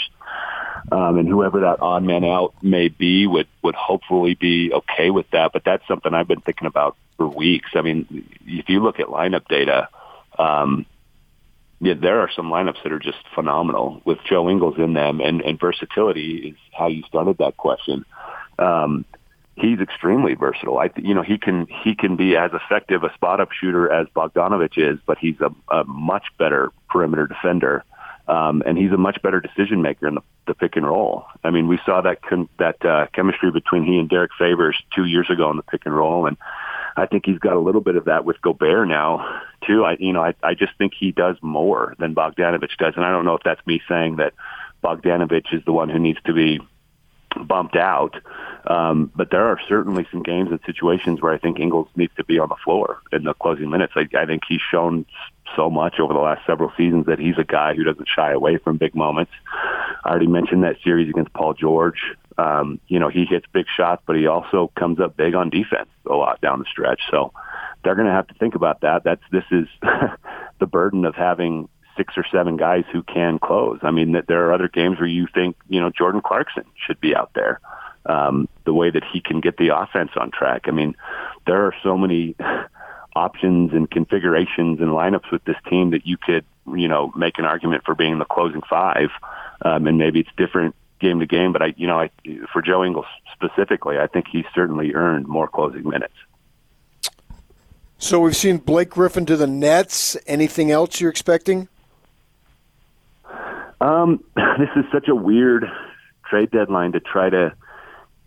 Um, 0.90 1.18
and 1.18 1.28
whoever 1.28 1.60
that 1.60 1.82
odd 1.82 2.02
man 2.02 2.24
out 2.24 2.54
may 2.62 2.88
be 2.88 3.26
would 3.26 3.48
would 3.62 3.74
hopefully 3.74 4.34
be 4.34 4.72
okay 4.72 5.10
with 5.10 5.30
that. 5.30 5.52
But 5.52 5.62
that's 5.64 5.86
something 5.86 6.12
I've 6.12 6.28
been 6.28 6.40
thinking 6.40 6.66
about 6.66 6.96
for 7.16 7.28
weeks. 7.28 7.70
I 7.74 7.82
mean, 7.82 8.26
if 8.46 8.68
you 8.68 8.82
look 8.82 8.98
at 8.98 9.06
lineup 9.06 9.46
data, 9.46 9.88
um, 10.38 10.86
yeah, 11.80 11.94
there 11.94 12.20
are 12.20 12.30
some 12.34 12.50
lineups 12.50 12.82
that 12.82 12.92
are 12.92 12.98
just 12.98 13.18
phenomenal 13.34 14.02
with 14.04 14.18
Joe 14.28 14.48
Ingles 14.50 14.78
in 14.78 14.94
them, 14.94 15.20
and 15.20 15.42
and 15.42 15.60
versatility 15.60 16.48
is 16.48 16.56
how 16.72 16.88
you 16.88 17.02
started 17.04 17.38
that 17.38 17.56
question. 17.56 18.04
Um, 18.58 19.04
he's 19.56 19.80
extremely 19.80 20.34
versatile. 20.34 20.78
I, 20.78 20.90
you 20.96 21.14
know, 21.14 21.22
he 21.22 21.38
can 21.38 21.66
he 21.82 21.94
can 21.94 22.16
be 22.16 22.36
as 22.36 22.50
effective 22.52 23.04
a 23.04 23.12
spot 23.14 23.40
up 23.40 23.50
shooter 23.52 23.90
as 23.90 24.06
Bogdanovich 24.08 24.78
is, 24.78 24.98
but 25.06 25.18
he's 25.18 25.36
a, 25.40 25.54
a 25.74 25.84
much 25.84 26.24
better 26.38 26.70
perimeter 26.88 27.26
defender, 27.26 27.84
um, 28.28 28.62
and 28.66 28.78
he's 28.78 28.92
a 28.92 28.96
much 28.96 29.20
better 29.22 29.40
decision 29.40 29.82
maker 29.82 30.08
in 30.08 30.14
the, 30.14 30.22
the 30.46 30.54
pick 30.54 30.76
and 30.76 30.86
roll. 30.86 31.24
I 31.44 31.50
mean, 31.50 31.68
we 31.68 31.78
saw 31.84 32.00
that 32.02 32.22
con- 32.22 32.48
that 32.58 32.84
uh, 32.84 33.06
chemistry 33.12 33.50
between 33.50 33.84
he 33.84 33.98
and 33.98 34.08
Derrick 34.08 34.32
Favors 34.38 34.76
two 34.94 35.04
years 35.04 35.28
ago 35.30 35.50
in 35.50 35.56
the 35.56 35.62
pick 35.62 35.82
and 35.84 35.94
roll, 35.94 36.26
and 36.26 36.36
I 36.96 37.06
think 37.06 37.26
he's 37.26 37.38
got 37.38 37.54
a 37.54 37.60
little 37.60 37.80
bit 37.80 37.96
of 37.96 38.06
that 38.06 38.24
with 38.24 38.40
Gobert 38.40 38.88
now 38.88 39.42
too. 39.66 39.84
I 39.84 39.96
you 39.98 40.12
know 40.12 40.22
I 40.22 40.34
I 40.42 40.54
just 40.54 40.76
think 40.78 40.92
he 40.98 41.12
does 41.12 41.36
more 41.42 41.94
than 41.98 42.14
Bogdanovich 42.14 42.76
does, 42.78 42.94
and 42.96 43.04
I 43.04 43.10
don't 43.10 43.24
know 43.24 43.34
if 43.34 43.42
that's 43.44 43.64
me 43.66 43.82
saying 43.88 44.16
that 44.16 44.32
Bogdanovich 44.82 45.52
is 45.52 45.64
the 45.64 45.72
one 45.72 45.88
who 45.88 45.98
needs 45.98 46.18
to 46.24 46.32
be 46.32 46.60
bumped 47.46 47.76
out. 47.76 48.16
Um, 48.66 49.10
but 49.14 49.30
there 49.30 49.46
are 49.46 49.58
certainly 49.68 50.06
some 50.10 50.22
games 50.22 50.50
and 50.50 50.60
situations 50.66 51.22
where 51.22 51.32
I 51.32 51.38
think 51.38 51.58
Ingles 51.58 51.88
needs 51.96 52.12
to 52.16 52.24
be 52.24 52.38
on 52.38 52.48
the 52.48 52.56
floor 52.62 53.00
in 53.12 53.24
the 53.24 53.34
closing 53.34 53.70
minutes. 53.70 53.94
I, 53.96 54.06
I 54.16 54.26
think 54.26 54.42
he's 54.48 54.60
shown 54.70 55.06
so 55.56 55.70
much 55.70 55.98
over 55.98 56.12
the 56.12 56.20
last 56.20 56.46
several 56.46 56.72
seasons 56.76 57.06
that 57.06 57.18
he's 57.18 57.38
a 57.38 57.44
guy 57.44 57.74
who 57.74 57.84
doesn't 57.84 58.08
shy 58.08 58.32
away 58.32 58.58
from 58.58 58.76
big 58.76 58.94
moments. 58.94 59.32
I 60.04 60.10
already 60.10 60.26
mentioned 60.26 60.62
that 60.64 60.76
series 60.84 61.08
against 61.08 61.32
Paul 61.32 61.54
George. 61.54 62.00
Um, 62.38 62.80
you 62.88 62.98
know, 62.98 63.08
he 63.08 63.24
hits 63.24 63.46
big 63.52 63.66
shots, 63.74 64.02
but 64.06 64.16
he 64.16 64.26
also 64.26 64.70
comes 64.76 65.00
up 65.00 65.16
big 65.16 65.34
on 65.34 65.50
defense 65.50 65.88
a 66.06 66.14
lot 66.14 66.40
down 66.40 66.58
the 66.58 66.64
stretch. 66.70 67.02
So 67.10 67.32
they're 67.82 67.94
going 67.94 68.06
to 68.06 68.12
have 68.12 68.28
to 68.28 68.34
think 68.34 68.54
about 68.54 68.80
that. 68.82 69.04
That's 69.04 69.22
this 69.32 69.44
is 69.50 69.66
the 70.58 70.66
burden 70.66 71.04
of 71.04 71.14
having 71.14 71.68
six 72.00 72.14
or 72.16 72.24
seven 72.32 72.56
guys 72.56 72.84
who 72.90 73.02
can 73.02 73.38
close. 73.38 73.78
I 73.82 73.90
mean, 73.90 74.12
that 74.12 74.26
there 74.26 74.46
are 74.46 74.54
other 74.54 74.68
games 74.68 74.98
where 74.98 75.06
you 75.06 75.26
think, 75.34 75.54
you 75.68 75.80
know, 75.80 75.90
Jordan 75.90 76.22
Clarkson 76.24 76.64
should 76.86 76.98
be 76.98 77.14
out 77.14 77.30
there. 77.34 77.60
Um, 78.06 78.48
the 78.64 78.72
way 78.72 78.88
that 78.88 79.02
he 79.12 79.20
can 79.20 79.40
get 79.40 79.58
the 79.58 79.76
offense 79.76 80.12
on 80.16 80.30
track. 80.30 80.62
I 80.64 80.70
mean, 80.70 80.96
there 81.46 81.66
are 81.66 81.74
so 81.82 81.98
many 81.98 82.34
options 83.14 83.74
and 83.74 83.90
configurations 83.90 84.80
and 84.80 84.88
lineups 84.88 85.30
with 85.30 85.44
this 85.44 85.56
team 85.68 85.90
that 85.90 86.06
you 86.06 86.16
could, 86.16 86.46
you 86.66 86.88
know, 86.88 87.12
make 87.14 87.38
an 87.38 87.44
argument 87.44 87.84
for 87.84 87.94
being 87.94 88.18
the 88.18 88.24
closing 88.24 88.62
five. 88.62 89.10
Um, 89.60 89.86
and 89.86 89.98
maybe 89.98 90.20
it's 90.20 90.30
different 90.38 90.74
game 90.98 91.20
to 91.20 91.26
game, 91.26 91.52
but 91.52 91.60
I, 91.60 91.74
you 91.76 91.86
know, 91.86 92.00
I, 92.00 92.10
for 92.50 92.62
Joe 92.62 92.82
Ingles 92.82 93.06
specifically, 93.34 93.98
I 93.98 94.06
think 94.06 94.26
he's 94.32 94.46
certainly 94.54 94.94
earned 94.94 95.28
more 95.28 95.46
closing 95.46 95.86
minutes. 95.86 96.14
So 97.98 98.18
we've 98.20 98.34
seen 98.34 98.56
Blake 98.56 98.88
Griffin 98.88 99.26
to 99.26 99.36
the 99.36 99.46
Nets. 99.46 100.16
Anything 100.26 100.70
else 100.70 101.02
you're 101.02 101.10
expecting? 101.10 101.68
Um, 103.80 104.24
this 104.36 104.68
is 104.76 104.84
such 104.92 105.08
a 105.08 105.14
weird 105.14 105.64
trade 106.28 106.50
deadline 106.50 106.92
to 106.92 107.00
try 107.00 107.30
to 107.30 107.54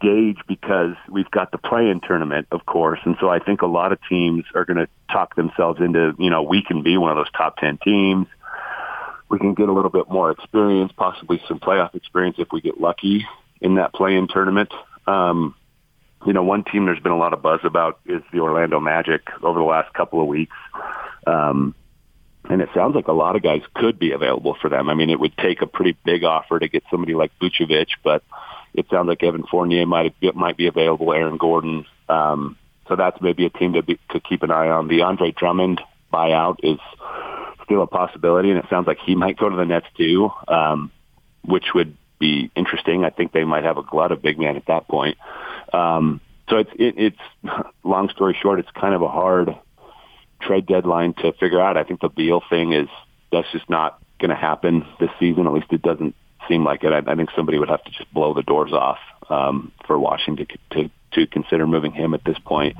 gauge 0.02 0.40
because 0.48 0.96
we've 1.10 1.32
got 1.32 1.52
the 1.52 1.58
play-in 1.58 2.02
tournament, 2.02 2.48
of 2.52 2.66
course, 2.66 3.00
and 3.06 3.16
so 3.22 3.30
I 3.30 3.40
think 3.40 3.62
a 3.62 3.68
lot 3.68 3.94
of 3.94 4.00
teams 4.10 4.44
are 4.54 4.66
going 4.66 4.78
to 4.78 4.88
talk 5.10 5.36
themselves 5.36 5.80
into, 5.80 6.14
you 6.20 6.30
know, 6.30 6.44
we 6.44 6.62
can 6.62 6.84
be 6.84 6.98
one 6.98 7.12
of 7.12 7.18
those 7.18 7.32
top 7.32 7.58
ten 7.58 7.78
teams. 7.78 8.28
We 9.30 9.40
can 9.40 9.54
get 9.54 9.70
a 9.70 9.72
little 9.72 9.90
bit 9.90 10.10
more 10.10 10.30
experience, 10.30 10.92
possibly 10.96 11.42
some 11.48 11.60
playoff 11.60 11.96
experience 11.96 12.36
if 12.38 12.50
we 12.52 12.62
get 12.62 12.80
lucky 12.80 13.26
in 13.62 13.76
that 13.76 13.94
play-in 13.94 14.28
tournament. 14.28 14.72
Um, 15.08 15.56
you 16.26 16.34
know, 16.34 16.44
one 16.44 16.64
team 16.64 16.86
there's 16.86 17.00
been 17.00 17.12
a 17.12 17.18
lot 17.18 17.34
of 17.34 17.42
buzz 17.42 17.62
about 17.64 18.00
is 18.06 18.22
the 18.32 18.40
Orlando 18.40 18.80
Magic 18.80 19.22
over 19.42 19.60
the 19.60 19.66
last 19.66 19.94
couple 19.94 20.22
of 20.22 20.28
weeks. 20.28 20.56
Um, 21.26 21.74
and 22.54 22.62
it 22.62 22.70
sounds 22.76 22.94
like 22.94 23.08
a 23.08 23.14
lot 23.14 23.36
of 23.36 23.42
guys 23.42 23.64
could 23.74 23.98
be 23.98 24.12
available 24.12 24.56
for 24.62 24.70
them. 24.70 24.88
I 24.88 24.94
mean, 24.94 25.10
it 25.10 25.20
would 25.20 25.36
take 25.38 25.64
a 25.64 25.66
pretty 25.66 25.98
big 26.06 26.24
offer 26.24 26.60
to 26.60 26.68
get 26.68 26.84
somebody 26.92 27.16
like 27.16 27.32
Vucevic, 27.42 27.88
but 28.04 28.24
it 28.76 28.86
sounds 28.92 29.08
like 29.08 29.24
Evan 29.24 29.44
Fournier 29.50 29.88
might 29.88 30.14
might 30.36 30.56
be 30.56 30.68
available. 30.68 31.14
Aaron 31.14 31.38
Gordon, 31.38 31.86
um, 32.10 32.56
so 32.88 32.96
that's 32.96 33.20
maybe 33.22 33.48
a 33.48 33.50
team 33.50 33.74
to 33.74 33.82
be, 33.82 34.00
to 34.12 34.20
keep 34.20 34.44
an 34.44 34.52
eye 34.52 34.70
on. 34.70 34.88
The 34.88 35.02
Andre 35.02 35.32
Drummond 35.32 35.82
buyout 36.14 36.58
is 36.62 36.78
still 37.66 37.82
a 37.82 37.88
possibility, 37.88 38.52
and 38.52 38.60
it 38.60 38.66
sounds 38.70 38.86
like 38.86 39.00
he 39.04 39.16
might 39.16 39.36
go 39.36 39.50
to 39.50 39.56
the 39.56 39.66
Nets 39.66 39.88
too, 39.98 40.30
um, 40.48 40.92
which 41.44 41.74
would 41.74 41.98
be 42.20 42.52
interesting. 42.56 43.04
I 43.04 43.10
think 43.10 43.32
they 43.32 43.46
might 43.46 43.64
have 43.64 43.80
a 43.80 43.84
glut 43.84 44.12
of 44.12 44.22
big 44.22 44.38
men 44.38 44.58
at 44.58 44.68
that 44.68 44.88
point. 44.88 45.18
Um, 45.74 46.22
so 46.50 46.58
it's 46.58 46.72
it, 46.76 46.94
it's 46.98 47.64
long 47.84 48.10
story 48.10 48.38
short, 48.40 48.60
it's 48.60 48.70
kind 48.80 48.94
of 48.94 49.02
a 49.02 49.10
hard 49.10 49.56
trade 50.46 50.66
deadline 50.66 51.14
to 51.16 51.34
figure 51.34 51.62
out. 51.62 51.78
I 51.78 51.84
think 51.84 52.02
the 52.02 52.10
Beal 52.10 52.42
thing 52.50 52.74
is 52.74 52.88
that's 53.32 53.52
just 53.52 53.70
not 53.70 54.00
going 54.20 54.30
to 54.30 54.36
happen 54.36 54.86
this 55.00 55.10
season. 55.20 55.48
At 55.48 55.54
least 55.54 55.72
it 55.72 55.82
doesn't 55.82 56.16
seem 56.48 56.64
like 56.64 56.84
it. 56.84 56.92
I, 56.92 57.12
I 57.12 57.16
think 57.16 57.30
somebody 57.36 57.58
would 57.58 57.70
have 57.70 57.84
to 57.84 57.92
just 57.92 58.14
blow 58.14 58.34
the 58.34 58.44
doors 58.44 58.72
off 58.74 59.00
um, 59.30 59.72
for 59.88 59.98
Washington 59.98 60.48
to, 60.48 60.58
to 60.84 60.90
to 61.14 61.28
consider 61.28 61.68
moving 61.68 61.92
him 61.92 62.14
at 62.14 62.24
this 62.24 62.38
point. 62.44 62.76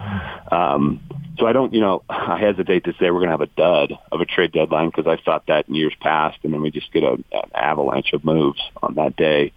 Um, 0.52 1.02
so 1.38 1.46
I 1.46 1.54
don't, 1.54 1.74
you 1.74 1.82
know, 1.82 2.04
I 2.10 2.40
hesitate 2.40 2.86
to 2.86 2.94
say 2.94 3.12
we're 3.12 3.20
going 3.20 3.28
to 3.28 3.38
have 3.38 3.42
a 3.42 3.46
dud 3.46 3.94
of 4.12 4.22
a 4.22 4.26
trade 4.26 4.52
deadline 4.52 4.90
because 4.90 5.08
I 5.08 5.22
thought 5.24 5.46
that 5.48 5.70
in 5.70 5.76
years 5.76 5.94
past, 6.00 6.40
and 6.44 6.54
then 6.54 6.62
we 6.62 6.72
just 6.72 6.92
get 6.92 7.04
a, 7.04 7.14
an 7.14 7.52
avalanche 7.54 8.14
of 8.14 8.24
moves 8.24 8.60
on 8.82 8.96
that 8.96 9.16
day. 9.16 9.54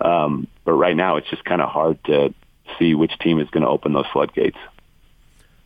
Um, 0.00 0.46
but 0.64 0.72
right 0.72 0.96
now, 0.96 1.16
it's 1.16 1.28
just 1.28 1.44
kind 1.44 1.60
of 1.60 1.68
hard 1.68 2.02
to 2.04 2.34
see 2.78 2.94
which 2.94 3.12
team 3.18 3.40
is 3.40 3.50
going 3.50 3.62
to 3.64 3.68
open 3.68 3.92
those 3.92 4.06
floodgates. 4.12 4.56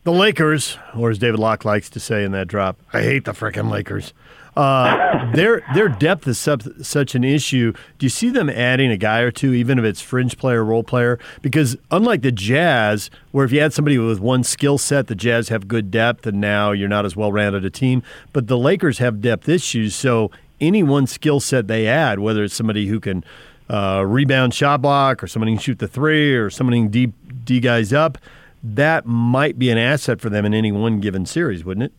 The 0.04 0.12
Lakers, 0.12 0.76
or 0.94 1.08
as 1.08 1.18
David 1.18 1.40
Locke 1.40 1.64
likes 1.64 1.88
to 1.88 1.98
say 1.98 2.24
in 2.24 2.32
that 2.32 2.46
drop, 2.46 2.78
I 2.92 3.00
hate 3.00 3.24
the 3.24 3.32
frickin' 3.32 3.70
Lakers. 3.70 4.12
Uh, 4.54 5.32
their 5.34 5.62
their 5.72 5.88
depth 5.88 6.28
is 6.28 6.38
sub, 6.38 6.62
such 6.82 7.14
an 7.14 7.24
issue. 7.24 7.72
Do 7.98 8.04
you 8.04 8.10
see 8.10 8.28
them 8.28 8.50
adding 8.50 8.90
a 8.90 8.98
guy 8.98 9.20
or 9.20 9.30
two, 9.30 9.54
even 9.54 9.78
if 9.78 9.84
it's 9.86 10.02
fringe 10.02 10.36
player, 10.36 10.62
role 10.62 10.84
player? 10.84 11.18
Because 11.40 11.78
unlike 11.90 12.20
the 12.20 12.30
Jazz, 12.32 13.08
where 13.32 13.46
if 13.46 13.52
you 13.52 13.60
had 13.62 13.72
somebody 13.72 13.96
with 13.96 14.20
one 14.20 14.44
skill 14.44 14.76
set, 14.76 15.06
the 15.06 15.14
Jazz 15.14 15.48
have 15.48 15.68
good 15.68 15.90
depth, 15.90 16.26
and 16.26 16.38
now 16.38 16.72
you're 16.72 16.86
not 16.86 17.06
as 17.06 17.16
well 17.16 17.32
rounded 17.32 17.64
a 17.64 17.70
team. 17.70 18.02
But 18.34 18.46
the 18.46 18.58
Lakers 18.58 18.98
have 18.98 19.22
depth 19.22 19.48
issues, 19.48 19.94
so 19.94 20.30
any 20.60 20.82
one 20.82 21.06
skill 21.06 21.40
set 21.40 21.66
they 21.66 21.86
add, 21.86 22.18
whether 22.18 22.44
it's 22.44 22.54
somebody 22.54 22.88
who 22.88 23.00
can 23.00 23.24
uh, 23.70 24.04
rebound, 24.06 24.52
shot 24.52 24.82
block, 24.82 25.24
or 25.24 25.26
somebody 25.26 25.52
can 25.52 25.60
shoot 25.60 25.78
the 25.78 25.88
three, 25.88 26.34
or 26.36 26.50
somebody 26.50 26.78
can 26.80 26.88
D, 26.88 27.12
D 27.44 27.58
guys 27.60 27.94
up, 27.94 28.18
that 28.64 29.04
might 29.04 29.58
be 29.58 29.68
an 29.68 29.76
asset 29.76 30.20
for 30.20 30.30
them 30.30 30.46
in 30.46 30.54
any 30.54 30.72
one 30.72 30.98
given 30.98 31.26
series, 31.26 31.64
wouldn't 31.64 31.84
it? 31.84 31.92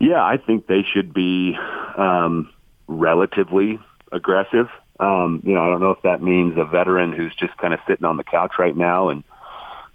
Yeah, 0.00 0.24
I 0.24 0.38
think 0.38 0.66
they 0.66 0.82
should 0.82 1.12
be 1.12 1.54
um, 1.98 2.50
relatively 2.88 3.78
aggressive. 4.10 4.68
Um, 4.98 5.42
you 5.44 5.54
know, 5.54 5.60
I 5.60 5.66
don't 5.66 5.80
know 5.80 5.90
if 5.90 6.02
that 6.02 6.22
means 6.22 6.56
a 6.56 6.64
veteran 6.64 7.12
who's 7.12 7.34
just 7.34 7.56
kind 7.58 7.74
of 7.74 7.80
sitting 7.86 8.06
on 8.06 8.16
the 8.16 8.24
couch 8.24 8.52
right 8.58 8.76
now 8.76 9.10
and 9.10 9.22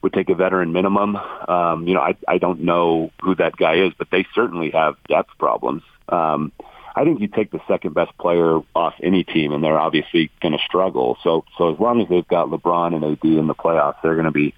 would 0.04 0.14
take 0.14 0.30
a 0.30 0.36
veteran 0.36 0.72
minimum. 0.72 1.16
Um, 1.16 1.88
you 1.88 1.96
know, 1.96 2.02
I, 2.02 2.16
I 2.28 2.38
don't 2.38 2.62
know 2.62 3.12
who 3.24 3.34
that 3.36 3.58
guy 3.58 3.78
is, 3.78 3.94
but 3.98 4.10
they 4.12 4.28
certainly 4.36 4.70
have 4.72 4.96
depth 5.10 5.32
problems. 5.40 5.82
Um, 6.10 6.52
I 6.96 7.04
think 7.04 7.20
you 7.20 7.28
take 7.28 7.52
the 7.52 7.60
second 7.68 7.94
best 7.94 8.18
player 8.18 8.62
off 8.74 8.94
any 9.04 9.26
team, 9.26 9.52
and 9.52 9.62
they're 9.62 9.78
obviously 9.78 10.32
going 10.42 10.54
to 10.54 10.64
struggle. 10.66 11.18
So, 11.24 11.44
so 11.58 11.74
as 11.74 11.80
long 11.80 12.02
as 12.02 12.08
they've 12.08 12.28
got 12.28 12.48
LeBron 12.48 12.96
and 12.96 13.04
AD 13.04 13.24
in 13.24 13.48
the 13.48 13.54
playoffs, 13.54 13.98
they're 14.02 14.16
going 14.16 14.26
to 14.26 14.32
be 14.32 14.56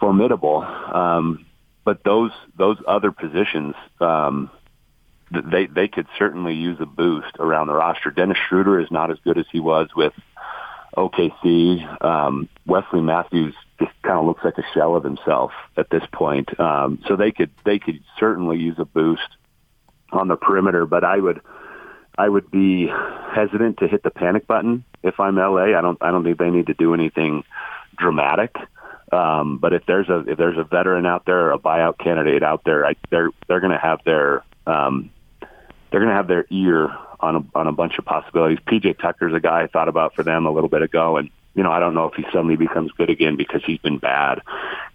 formidable. 0.00 0.62
Um, 0.62 1.46
but 1.84 2.02
those 2.02 2.32
those 2.58 2.78
other 2.88 3.12
positions, 3.12 3.76
um, 4.00 4.50
they 5.30 5.66
they 5.66 5.86
could 5.86 6.08
certainly 6.18 6.54
use 6.54 6.78
a 6.80 6.86
boost 6.86 7.36
around 7.38 7.68
the 7.68 7.74
roster. 7.74 8.10
Dennis 8.10 8.38
Schroeder 8.48 8.80
is 8.80 8.90
not 8.90 9.12
as 9.12 9.18
good 9.22 9.38
as 9.38 9.46
he 9.52 9.60
was 9.60 9.88
with 9.94 10.12
OKC. 10.96 12.04
Um, 12.04 12.48
Wesley 12.66 13.02
Matthews 13.02 13.54
just 13.78 13.92
kind 14.02 14.18
of 14.18 14.26
looks 14.26 14.44
like 14.44 14.58
a 14.58 14.64
shell 14.74 14.96
of 14.96 15.04
himself 15.04 15.52
at 15.76 15.90
this 15.90 16.02
point. 16.12 16.58
Um, 16.58 17.00
so 17.06 17.14
they 17.14 17.30
could 17.30 17.50
they 17.64 17.78
could 17.78 18.00
certainly 18.18 18.58
use 18.58 18.76
a 18.78 18.84
boost 18.84 19.28
on 20.12 20.28
the 20.28 20.36
perimeter. 20.36 20.86
But 20.86 21.04
I 21.04 21.18
would 21.18 21.40
I 22.18 22.28
would 22.28 22.50
be 22.50 22.88
hesitant 23.34 23.78
to 23.78 23.88
hit 23.88 24.02
the 24.02 24.10
panic 24.10 24.46
button 24.46 24.84
if 25.02 25.20
I'm 25.20 25.36
LA. 25.36 25.76
I 25.76 25.80
don't 25.80 25.98
I 26.00 26.10
don't 26.10 26.24
think 26.24 26.38
they 26.38 26.50
need 26.50 26.66
to 26.66 26.74
do 26.74 26.94
anything 26.94 27.44
dramatic. 27.96 28.54
Um, 29.12 29.58
but 29.58 29.72
if 29.72 29.86
there's 29.86 30.08
a 30.08 30.20
if 30.26 30.38
there's 30.38 30.58
a 30.58 30.64
veteran 30.64 31.06
out 31.06 31.24
there 31.26 31.46
or 31.46 31.52
a 31.52 31.58
buyout 31.58 31.98
candidate 31.98 32.42
out 32.42 32.62
there, 32.64 32.84
I, 32.84 32.94
they're 33.10 33.30
they're 33.46 33.60
going 33.60 33.72
to 33.72 33.78
have 33.78 34.00
their 34.04 34.42
um, 34.66 35.10
they're 35.90 36.00
going 36.00 36.10
to 36.10 36.16
have 36.16 36.28
their 36.28 36.46
ear 36.50 36.90
on 37.20 37.36
a, 37.36 37.58
on 37.58 37.66
a 37.66 37.72
bunch 37.72 37.98
of 37.98 38.04
possibilities. 38.04 38.58
PJ 38.66 38.98
Tucker's 38.98 39.32
a 39.32 39.40
guy 39.40 39.62
I 39.62 39.66
thought 39.68 39.88
about 39.88 40.14
for 40.14 40.22
them 40.22 40.46
a 40.46 40.50
little 40.50 40.68
bit 40.68 40.82
ago, 40.82 41.18
and 41.18 41.30
you 41.54 41.62
know 41.62 41.70
I 41.70 41.78
don't 41.78 41.94
know 41.94 42.06
if 42.06 42.14
he 42.14 42.24
suddenly 42.32 42.56
becomes 42.56 42.90
good 42.92 43.10
again 43.10 43.36
because 43.36 43.62
he's 43.64 43.78
been 43.78 43.98
bad 43.98 44.42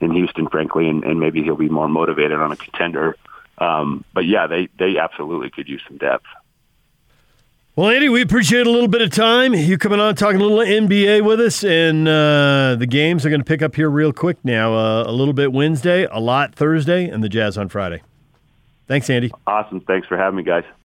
in 0.01 0.11
Houston, 0.11 0.47
frankly, 0.49 0.89
and, 0.89 1.03
and 1.03 1.19
maybe 1.19 1.41
he'll 1.43 1.55
be 1.55 1.69
more 1.69 1.87
motivated 1.87 2.39
on 2.39 2.51
a 2.51 2.57
contender. 2.57 3.15
Um, 3.61 4.03
but 4.13 4.25
yeah, 4.25 4.47
they 4.47 4.69
they 4.79 4.97
absolutely 4.97 5.51
could 5.51 5.69
use 5.69 5.81
some 5.87 5.97
depth. 5.97 6.25
Well, 7.75 7.89
Andy, 7.89 8.09
we 8.09 8.21
appreciate 8.21 8.67
a 8.67 8.69
little 8.69 8.89
bit 8.89 9.01
of 9.01 9.11
time. 9.11 9.53
You 9.53 9.77
coming 9.77 9.99
on 9.99 10.15
talking 10.15 10.41
a 10.41 10.43
little 10.43 10.59
NBA 10.59 11.23
with 11.23 11.39
us, 11.39 11.63
and 11.63 12.05
uh, 12.05 12.75
the 12.77 12.87
games 12.87 13.25
are 13.25 13.29
going 13.29 13.39
to 13.39 13.45
pick 13.45 13.61
up 13.61 13.75
here 13.75 13.89
real 13.89 14.11
quick 14.11 14.37
now. 14.43 14.73
Uh, 14.73 15.03
a 15.07 15.11
little 15.11 15.33
bit 15.33 15.53
Wednesday, 15.53 16.05
a 16.11 16.19
lot 16.19 16.53
Thursday, 16.53 17.07
and 17.07 17.23
the 17.23 17.29
Jazz 17.29 17.57
on 17.57 17.69
Friday. 17.69 18.01
Thanks, 18.87 19.09
Andy. 19.09 19.31
Awesome. 19.47 19.79
Thanks 19.81 20.07
for 20.07 20.17
having 20.17 20.37
me, 20.37 20.43
guys. 20.43 20.65